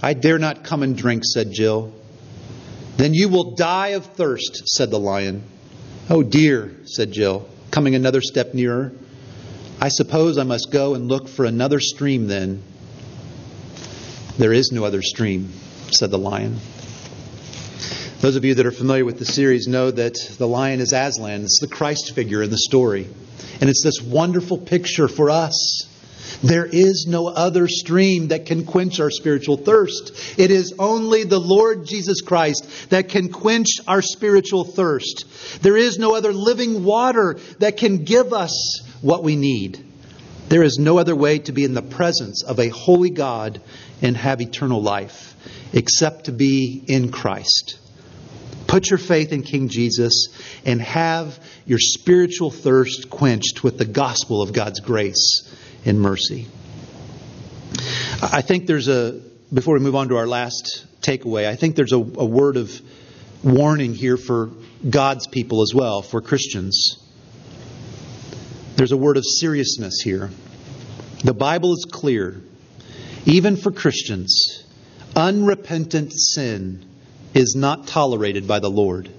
I 0.01 0.13
dare 0.13 0.39
not 0.39 0.63
come 0.63 0.83
and 0.83 0.97
drink, 0.97 1.23
said 1.25 1.51
Jill. 1.51 1.93
Then 2.97 3.13
you 3.13 3.29
will 3.29 3.55
die 3.55 3.89
of 3.89 4.05
thirst, 4.05 4.67
said 4.67 4.91
the 4.91 4.99
lion. 4.99 5.43
Oh 6.09 6.23
dear, 6.23 6.75
said 6.85 7.11
Jill, 7.11 7.47
coming 7.69 7.95
another 7.95 8.21
step 8.21 8.53
nearer. 8.53 8.91
I 9.79 9.89
suppose 9.89 10.39
I 10.39 10.43
must 10.43 10.71
go 10.71 10.95
and 10.95 11.07
look 11.07 11.27
for 11.27 11.45
another 11.45 11.79
stream 11.79 12.27
then. 12.27 12.63
There 14.39 14.51
is 14.51 14.71
no 14.71 14.83
other 14.83 15.03
stream, 15.03 15.51
said 15.91 16.09
the 16.09 16.17
lion. 16.17 16.57
Those 18.19 18.35
of 18.35 18.43
you 18.43 18.55
that 18.55 18.65
are 18.65 18.71
familiar 18.71 19.05
with 19.05 19.19
the 19.19 19.25
series 19.25 19.67
know 19.67 19.91
that 19.91 20.15
the 20.39 20.47
lion 20.47 20.79
is 20.79 20.93
Aslan. 20.93 21.43
It's 21.43 21.59
the 21.59 21.67
Christ 21.67 22.15
figure 22.15 22.41
in 22.41 22.49
the 22.49 22.57
story. 22.57 23.07
And 23.61 23.69
it's 23.69 23.83
this 23.83 24.01
wonderful 24.01 24.57
picture 24.57 25.07
for 25.07 25.29
us. 25.29 25.87
There 26.41 26.65
is 26.65 27.05
no 27.07 27.27
other 27.27 27.67
stream 27.67 28.29
that 28.29 28.47
can 28.47 28.65
quench 28.65 28.99
our 28.99 29.11
spiritual 29.11 29.57
thirst. 29.57 30.39
It 30.39 30.49
is 30.49 30.73
only 30.79 31.23
the 31.23 31.39
Lord 31.39 31.85
Jesus 31.85 32.21
Christ 32.21 32.89
that 32.89 33.09
can 33.09 33.31
quench 33.31 33.69
our 33.87 34.01
spiritual 34.01 34.63
thirst. 34.63 35.25
There 35.61 35.77
is 35.77 35.99
no 35.99 36.15
other 36.15 36.33
living 36.33 36.83
water 36.83 37.37
that 37.59 37.77
can 37.77 38.03
give 38.03 38.33
us 38.33 38.86
what 39.07 39.23
we 39.23 39.37
need. 39.37 39.81
There 40.49 40.63
is 40.63 40.77
no 40.77 40.97
other 40.97 41.15
way 41.15 41.39
to 41.39 41.53
be 41.53 41.63
in 41.63 41.73
the 41.73 41.81
presence 41.81 42.43
of 42.43 42.59
a 42.59 42.67
holy 42.67 43.09
God 43.09 43.61
and 44.01 44.17
have 44.17 44.41
eternal 44.41 44.81
life 44.81 45.33
except 45.71 46.25
to 46.25 46.33
be 46.33 46.83
in 46.87 47.09
Christ. 47.09 47.79
Put 48.67 48.89
your 48.89 48.97
faith 48.97 49.31
in 49.31 49.43
King 49.43 49.69
Jesus 49.69 50.27
and 50.65 50.81
have 50.81 51.39
your 51.65 51.79
spiritual 51.79 52.51
thirst 52.51 53.09
quenched 53.09 53.63
with 53.63 53.77
the 53.77 53.85
gospel 53.85 54.41
of 54.41 54.51
God's 54.51 54.81
grace 54.81 55.55
and 55.85 56.01
mercy. 56.01 56.47
I 58.21 58.41
think 58.41 58.67
there's 58.67 58.89
a, 58.89 59.21
before 59.53 59.75
we 59.75 59.79
move 59.79 59.95
on 59.95 60.09
to 60.09 60.17
our 60.17 60.27
last 60.27 60.85
takeaway, 60.99 61.47
I 61.47 61.55
think 61.55 61.77
there's 61.77 61.93
a, 61.93 61.97
a 61.97 62.25
word 62.25 62.57
of 62.57 62.81
warning 63.41 63.93
here 63.93 64.17
for 64.17 64.49
God's 64.89 65.27
people 65.27 65.61
as 65.61 65.71
well, 65.73 66.01
for 66.01 66.19
Christians. 66.19 67.06
There's 68.77 68.91
a 68.91 68.97
word 68.97 69.17
of 69.17 69.25
seriousness 69.25 70.01
here. 70.03 70.29
The 71.23 71.33
Bible 71.33 71.73
is 71.73 71.87
clear. 71.89 72.39
Even 73.25 73.57
for 73.57 73.71
Christians, 73.71 74.63
unrepentant 75.15 76.13
sin 76.13 76.85
is 77.33 77.55
not 77.55 77.87
tolerated 77.87 78.47
by 78.47 78.59
the 78.59 78.69
Lord. 78.69 79.09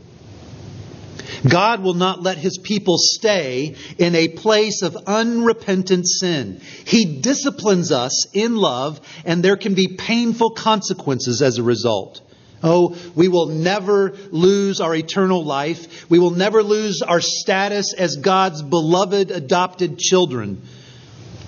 God 1.47 1.83
will 1.83 1.95
not 1.95 2.23
let 2.23 2.39
his 2.39 2.57
people 2.57 2.99
stay 2.99 3.75
in 3.99 4.15
a 4.15 4.29
place 4.29 4.83
of 4.83 4.97
unrepentant 5.09 6.09
sin. 6.09 6.61
He 6.85 7.21
disciplines 7.21 7.91
us 7.91 8.29
in 8.33 8.55
love, 8.55 9.01
and 9.25 9.43
there 9.43 9.57
can 9.57 9.75
be 9.75 9.89
painful 9.89 10.51
consequences 10.51 11.43
as 11.43 11.59
a 11.59 11.65
result. 11.65 12.21
Oh, 12.63 12.97
we 13.15 13.29
will 13.29 13.47
never 13.47 14.13
lose 14.31 14.81
our 14.81 14.95
eternal 14.95 15.45
life. 15.45 16.11
We 16.11 16.19
will 16.19 16.31
never 16.31 16.63
lose 16.63 17.03
our 17.03 17.21
status 17.21 17.95
as 17.95 18.17
God's 18.17 18.63
beloved 18.63 19.31
adopted 19.31 19.99
children. 19.99 20.63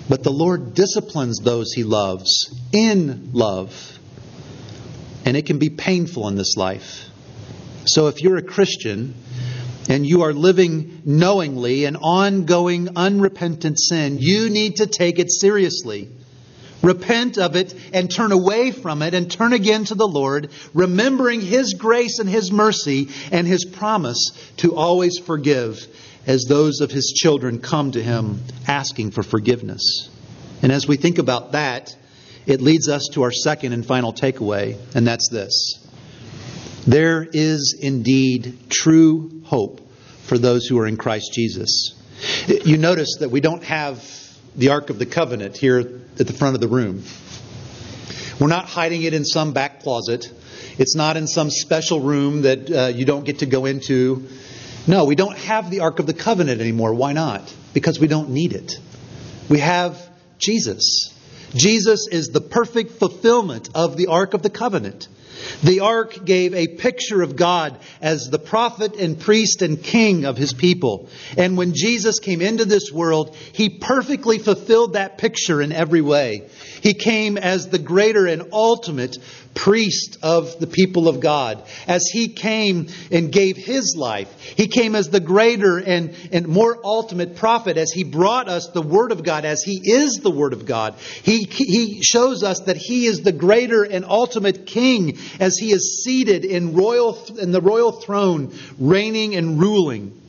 But 0.07 0.23
the 0.23 0.31
Lord 0.31 0.73
disciplines 0.73 1.39
those 1.39 1.73
he 1.73 1.83
loves 1.83 2.53
in 2.71 3.31
love. 3.33 3.99
And 5.25 5.37
it 5.37 5.45
can 5.45 5.59
be 5.59 5.69
painful 5.69 6.27
in 6.27 6.35
this 6.35 6.55
life. 6.57 7.09
So 7.85 8.07
if 8.07 8.21
you're 8.21 8.37
a 8.37 8.43
Christian 8.43 9.15
and 9.89 10.05
you 10.05 10.23
are 10.23 10.33
living 10.33 11.01
knowingly 11.05 11.85
an 11.85 11.97
ongoing 11.97 12.89
unrepentant 12.95 13.79
sin, 13.79 14.17
you 14.19 14.49
need 14.49 14.77
to 14.77 14.87
take 14.87 15.19
it 15.19 15.31
seriously. 15.31 16.09
Repent 16.81 17.37
of 17.37 17.55
it 17.55 17.73
and 17.93 18.09
turn 18.09 18.31
away 18.31 18.71
from 18.71 19.01
it 19.01 19.13
and 19.13 19.29
turn 19.29 19.53
again 19.53 19.85
to 19.85 19.95
the 19.95 20.07
Lord, 20.07 20.49
remembering 20.73 21.41
His 21.41 21.73
grace 21.75 22.19
and 22.19 22.29
His 22.29 22.51
mercy 22.51 23.09
and 23.31 23.47
His 23.47 23.65
promise 23.65 24.31
to 24.57 24.75
always 24.75 25.17
forgive 25.19 25.85
as 26.25 26.45
those 26.45 26.81
of 26.81 26.91
His 26.91 27.13
children 27.15 27.59
come 27.59 27.91
to 27.91 28.01
Him 28.01 28.41
asking 28.67 29.11
for 29.11 29.23
forgiveness. 29.23 30.09
And 30.61 30.71
as 30.71 30.87
we 30.87 30.97
think 30.97 31.17
about 31.17 31.53
that, 31.53 31.95
it 32.45 32.61
leads 32.61 32.89
us 32.89 33.09
to 33.13 33.23
our 33.23 33.31
second 33.31 33.73
and 33.73 33.85
final 33.85 34.13
takeaway, 34.13 34.77
and 34.95 35.05
that's 35.05 35.29
this. 35.29 35.77
There 36.87 37.27
is 37.31 37.77
indeed 37.79 38.69
true 38.69 39.41
hope 39.45 39.81
for 40.23 40.37
those 40.37 40.65
who 40.65 40.79
are 40.79 40.87
in 40.87 40.97
Christ 40.97 41.31
Jesus. 41.33 41.93
You 42.47 42.77
notice 42.77 43.17
that 43.19 43.29
we 43.29 43.41
don't 43.41 43.63
have 43.63 44.03
the 44.55 44.69
Ark 44.69 44.89
of 44.89 44.97
the 44.97 45.05
Covenant 45.05 45.57
here 45.57 46.00
at 46.21 46.27
the 46.27 46.33
front 46.33 46.55
of 46.55 46.61
the 46.61 46.67
room. 46.67 47.03
We're 48.39 48.47
not 48.47 48.65
hiding 48.65 49.03
it 49.03 49.13
in 49.13 49.25
some 49.25 49.53
back 49.53 49.81
closet. 49.81 50.31
It's 50.77 50.95
not 50.95 51.17
in 51.17 51.27
some 51.27 51.49
special 51.49 51.99
room 51.99 52.43
that 52.43 52.71
uh, 52.71 52.87
you 52.87 53.05
don't 53.05 53.25
get 53.25 53.39
to 53.39 53.45
go 53.45 53.65
into. 53.65 54.27
No, 54.87 55.05
we 55.05 55.15
don't 55.15 55.37
have 55.37 55.69
the 55.69 55.81
Ark 55.81 55.99
of 55.99 56.07
the 56.07 56.13
Covenant 56.13 56.61
anymore. 56.61 56.93
Why 56.93 57.13
not? 57.13 57.53
Because 57.73 57.99
we 57.99 58.07
don't 58.07 58.29
need 58.29 58.53
it. 58.53 58.79
We 59.49 59.59
have 59.59 60.09
Jesus. 60.39 61.13
Jesus 61.53 62.07
is 62.07 62.29
the 62.29 62.41
perfect 62.41 62.93
fulfillment 62.93 63.69
of 63.75 63.97
the 63.97 64.07
Ark 64.07 64.33
of 64.33 64.41
the 64.41 64.49
Covenant. 64.49 65.07
The 65.63 65.81
ark 65.81 66.25
gave 66.25 66.53
a 66.53 66.67
picture 66.67 67.21
of 67.21 67.35
God 67.35 67.77
as 68.01 68.29
the 68.29 68.39
prophet 68.39 68.95
and 68.95 69.19
priest 69.19 69.61
and 69.61 69.81
king 69.81 70.25
of 70.25 70.37
his 70.37 70.53
people. 70.53 71.09
And 71.37 71.57
when 71.57 71.73
Jesus 71.73 72.19
came 72.19 72.41
into 72.41 72.65
this 72.65 72.91
world, 72.91 73.35
he 73.53 73.69
perfectly 73.69 74.39
fulfilled 74.39 74.93
that 74.93 75.17
picture 75.17 75.61
in 75.61 75.71
every 75.71 76.01
way. 76.01 76.49
He 76.81 76.93
came 76.93 77.37
as 77.37 77.67
the 77.67 77.79
greater 77.79 78.25
and 78.25 78.49
ultimate 78.51 79.17
priest 79.53 80.17
of 80.21 80.59
the 80.59 80.67
people 80.67 81.07
of 81.07 81.19
God. 81.19 81.63
As 81.87 82.07
he 82.07 82.27
came 82.29 82.87
and 83.11 83.31
gave 83.31 83.57
his 83.57 83.95
life, 83.97 84.33
he 84.55 84.67
came 84.67 84.95
as 84.95 85.09
the 85.09 85.19
greater 85.19 85.77
and, 85.77 86.15
and 86.31 86.47
more 86.47 86.79
ultimate 86.83 87.35
prophet 87.35 87.77
as 87.77 87.91
he 87.91 88.03
brought 88.03 88.49
us 88.49 88.69
the 88.69 88.81
Word 88.81 89.11
of 89.11 89.23
God, 89.23 89.45
as 89.45 89.63
he 89.63 89.81
is 89.83 90.15
the 90.15 90.31
Word 90.31 90.53
of 90.53 90.65
God. 90.65 90.95
He, 91.23 91.43
he 91.43 92.01
shows 92.01 92.43
us 92.43 92.61
that 92.61 92.77
he 92.77 93.05
is 93.05 93.21
the 93.21 93.31
greater 93.31 93.83
and 93.83 94.05
ultimate 94.05 94.65
king 94.65 95.17
as 95.39 95.57
he 95.57 95.71
is 95.71 96.03
seated 96.03 96.45
in, 96.45 96.73
royal, 96.73 97.17
in 97.39 97.51
the 97.51 97.61
royal 97.61 97.91
throne, 97.91 98.53
reigning 98.79 99.35
and 99.35 99.59
ruling. 99.59 100.20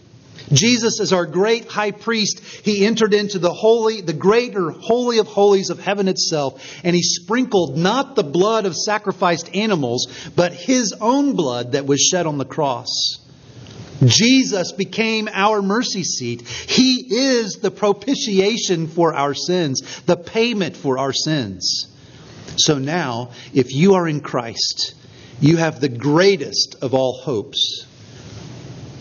Jesus 0.50 1.00
is 1.00 1.12
our 1.12 1.26
great 1.26 1.68
high 1.68 1.90
priest. 1.90 2.40
He 2.40 2.86
entered 2.86 3.14
into 3.14 3.38
the 3.38 3.52
holy, 3.52 4.00
the 4.00 4.12
greater 4.12 4.70
holy 4.70 5.18
of 5.18 5.26
holies 5.26 5.70
of 5.70 5.80
heaven 5.80 6.08
itself, 6.08 6.80
and 6.84 6.94
he 6.96 7.02
sprinkled 7.02 7.76
not 7.76 8.16
the 8.16 8.24
blood 8.24 8.66
of 8.66 8.76
sacrificed 8.76 9.54
animals, 9.54 10.30
but 10.34 10.52
his 10.52 10.94
own 11.00 11.34
blood 11.34 11.72
that 11.72 11.86
was 11.86 12.00
shed 12.00 12.26
on 12.26 12.38
the 12.38 12.44
cross. 12.44 13.18
Jesus 14.04 14.72
became 14.72 15.28
our 15.32 15.62
mercy 15.62 16.02
seat. 16.02 16.46
He 16.46 17.06
is 17.08 17.56
the 17.56 17.70
propitiation 17.70 18.88
for 18.88 19.14
our 19.14 19.34
sins, 19.34 20.02
the 20.06 20.16
payment 20.16 20.76
for 20.76 20.98
our 20.98 21.12
sins. 21.12 21.86
So 22.56 22.78
now, 22.78 23.30
if 23.54 23.72
you 23.72 23.94
are 23.94 24.08
in 24.08 24.20
Christ, 24.20 24.94
you 25.40 25.56
have 25.56 25.80
the 25.80 25.88
greatest 25.88 26.76
of 26.82 26.94
all 26.94 27.20
hopes. 27.22 27.86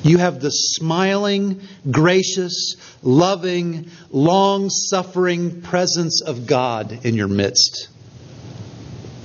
You 0.03 0.17
have 0.17 0.39
the 0.39 0.49
smiling, 0.49 1.61
gracious, 1.89 2.75
loving, 3.03 3.89
long 4.09 4.69
suffering 4.69 5.61
presence 5.61 6.21
of 6.21 6.47
God 6.47 7.05
in 7.05 7.15
your 7.15 7.27
midst. 7.27 7.87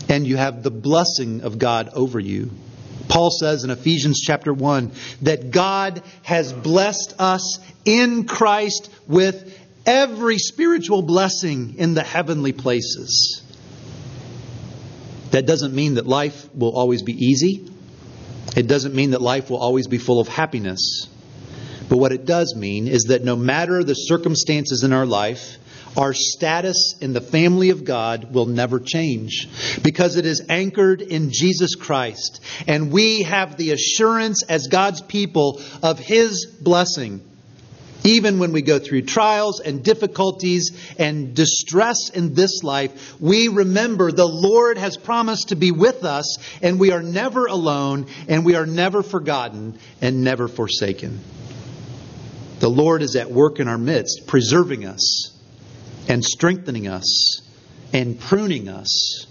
And 0.09 0.27
you 0.27 0.37
have 0.37 0.63
the 0.63 0.71
blessing 0.71 1.43
of 1.43 1.59
God 1.59 1.91
over 1.95 2.21
you. 2.21 2.51
Paul 3.09 3.31
says 3.31 3.65
in 3.65 3.71
Ephesians 3.71 4.21
chapter 4.21 4.53
1 4.53 4.93
that 5.23 5.51
God 5.51 6.03
has 6.23 6.53
blessed 6.53 7.15
us 7.19 7.59
in 7.85 8.27
Christ 8.27 8.91
with 9.07 9.59
every 9.87 10.39
spiritual 10.39 11.03
blessing 11.03 11.77
in 11.79 11.95
the 11.95 12.03
heavenly 12.03 12.53
places. 12.53 13.43
That 15.31 15.47
doesn't 15.47 15.75
mean 15.75 15.95
that 15.95 16.07
life 16.07 16.55
will 16.55 16.77
always 16.77 17.03
be 17.03 17.13
easy. 17.13 17.71
It 18.57 18.67
doesn't 18.67 18.95
mean 18.95 19.11
that 19.11 19.23
life 19.23 19.51
will 19.51 19.59
always 19.59 19.87
be 19.87 19.99
full 19.99 20.19
of 20.19 20.29
happiness. 20.29 21.09
But 21.89 21.99
what 21.99 22.13
it 22.13 22.25
does 22.25 22.57
mean 22.57 22.89
is 22.89 23.05
that 23.05 23.23
no 23.23 23.37
matter 23.37 23.85
the 23.85 23.95
circumstances 23.95 24.83
in 24.83 24.93
our 24.93 25.07
life, 25.07 25.59
our 25.97 26.13
status 26.13 26.97
in 27.01 27.13
the 27.13 27.21
family 27.21 27.71
of 27.71 27.85
God 27.85 28.35
will 28.35 28.47
never 28.47 28.81
change 28.81 29.49
because 29.83 30.17
it 30.17 30.27
is 30.27 30.47
anchored 30.49 31.01
in 31.01 31.31
Jesus 31.31 31.75
Christ. 31.75 32.41
And 32.67 32.91
we 32.91 33.23
have 33.23 33.57
the 33.57 33.71
assurance 33.71 34.43
as 34.43 34.69
God's 34.69 35.01
people 35.01 35.63
of 35.83 35.99
His 35.99 36.47
blessing 36.47 37.23
even 38.07 38.39
when 38.39 38.53
we 38.53 38.63
go 38.63 38.79
through 38.79 39.03
trials 39.03 39.61
and 39.61 39.83
difficulties 39.83 40.71
and 40.99 41.35
distress 41.35 42.11
in 42.11 42.35
this 42.35 42.63
life, 42.63 43.21
we 43.21 43.49
remember 43.49 44.13
the 44.13 44.27
Lord 44.27 44.79
has 44.79 44.97
promised 44.97 45.49
to 45.49 45.57
be 45.57 45.73
with 45.73 46.05
us, 46.05 46.39
and 46.63 46.79
we 46.79 46.93
are 46.93 47.03
never 47.03 47.47
alone, 47.47 48.07
and 48.29 48.45
we 48.45 48.55
are 48.55 48.67
never 48.67 49.03
forgotten, 49.03 49.79
and 50.01 50.23
never 50.23 50.49
forsaken. 50.49 51.21
The 52.61 52.71
Lord 52.71 53.03
is 53.03 53.17
at 53.17 53.31
work 53.31 53.61
in 53.61 53.69
our 53.69 53.79
midst, 53.79 54.27
preserving 54.27 54.87
us, 54.87 55.33
and 56.09 56.25
strengthening 56.25 56.89
us, 56.89 57.43
and 57.93 58.19
pruning 58.19 58.69
us, 58.69 59.27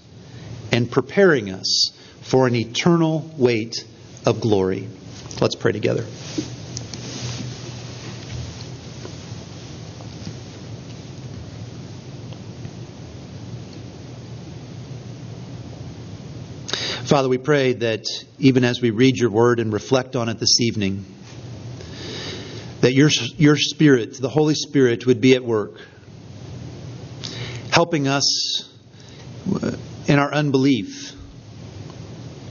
and 0.71 0.91
preparing 0.91 1.49
us 1.49 1.91
for 2.21 2.47
an 2.47 2.55
eternal 2.55 3.30
weight 3.38 3.86
of 4.26 4.41
glory. 4.41 4.88
Let's 5.39 5.55
pray 5.55 5.71
together. 5.71 6.05
Father, 17.16 17.30
we 17.30 17.38
pray 17.38 17.72
that 17.72 18.03
even 18.39 18.66
as 18.66 18.82
we 18.82 18.89
read 18.89 19.16
your 19.16 19.30
word 19.30 19.61
and 19.61 19.72
reflect 19.72 20.18
on 20.18 20.28
it 20.28 20.38
this 20.38 20.59
evening, 20.59 21.05
that 22.82 22.91
your, 22.91 23.09
your 23.38 23.55
Spirit, 23.55 24.20
the 24.20 24.28
Holy 24.28 24.53
Spirit, 24.53 25.05
would 25.05 25.22
be 25.22 25.34
at 25.34 25.41
work, 25.41 25.80
helping 27.72 28.09
us 28.09 28.70
uh, 29.49 29.78
in 30.07 30.20
our 30.20 30.34
unbelief. 30.34 31.13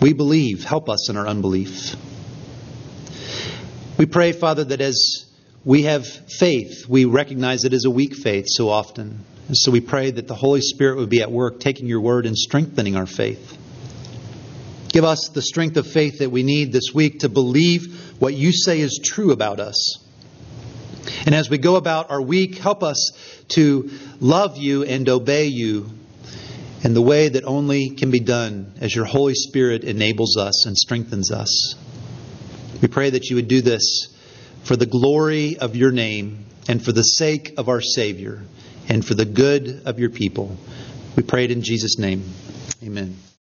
We 0.00 0.14
believe, 0.14 0.64
help 0.64 0.88
us 0.88 1.10
in 1.10 1.18
our 1.18 1.26
unbelief. 1.26 1.94
We 3.98 4.06
pray, 4.06 4.32
Father, 4.32 4.64
that 4.64 4.80
as 4.80 5.26
we 5.66 5.82
have 5.82 6.06
faith, 6.06 6.88
we 6.88 7.04
recognize 7.04 7.64
it 7.64 7.74
as 7.74 7.84
a 7.84 7.90
weak 7.90 8.14
faith 8.16 8.46
so 8.48 8.70
often. 8.70 9.26
And 9.46 9.56
so 9.58 9.70
we 9.70 9.82
pray 9.82 10.10
that 10.10 10.26
the 10.26 10.34
Holy 10.34 10.62
Spirit 10.62 10.96
would 10.96 11.10
be 11.10 11.20
at 11.20 11.30
work, 11.30 11.60
taking 11.60 11.86
your 11.86 12.00
word 12.00 12.24
and 12.24 12.34
strengthening 12.34 12.96
our 12.96 13.04
faith. 13.04 13.58
Give 14.94 15.02
us 15.02 15.30
the 15.34 15.42
strength 15.42 15.76
of 15.76 15.88
faith 15.88 16.20
that 16.20 16.30
we 16.30 16.44
need 16.44 16.70
this 16.70 16.94
week 16.94 17.18
to 17.20 17.28
believe 17.28 18.12
what 18.20 18.32
you 18.32 18.52
say 18.52 18.78
is 18.78 19.00
true 19.02 19.32
about 19.32 19.58
us. 19.58 19.98
And 21.26 21.34
as 21.34 21.50
we 21.50 21.58
go 21.58 21.74
about 21.74 22.12
our 22.12 22.22
week, 22.22 22.58
help 22.58 22.84
us 22.84 23.10
to 23.48 23.90
love 24.20 24.56
you 24.56 24.84
and 24.84 25.08
obey 25.08 25.46
you 25.46 25.90
in 26.84 26.94
the 26.94 27.02
way 27.02 27.28
that 27.28 27.42
only 27.42 27.90
can 27.90 28.12
be 28.12 28.20
done 28.20 28.72
as 28.80 28.94
your 28.94 29.04
Holy 29.04 29.34
Spirit 29.34 29.82
enables 29.82 30.36
us 30.36 30.64
and 30.64 30.78
strengthens 30.78 31.32
us. 31.32 31.74
We 32.80 32.86
pray 32.86 33.10
that 33.10 33.28
you 33.30 33.34
would 33.34 33.48
do 33.48 33.62
this 33.62 34.16
for 34.62 34.76
the 34.76 34.86
glory 34.86 35.58
of 35.58 35.74
your 35.74 35.90
name 35.90 36.44
and 36.68 36.80
for 36.80 36.92
the 36.92 37.02
sake 37.02 37.54
of 37.58 37.68
our 37.68 37.80
Savior 37.80 38.44
and 38.88 39.04
for 39.04 39.14
the 39.14 39.24
good 39.24 39.82
of 39.86 39.98
your 39.98 40.10
people. 40.10 40.56
We 41.16 41.24
pray 41.24 41.46
it 41.46 41.50
in 41.50 41.62
Jesus' 41.62 41.98
name. 41.98 42.22
Amen. 42.80 43.23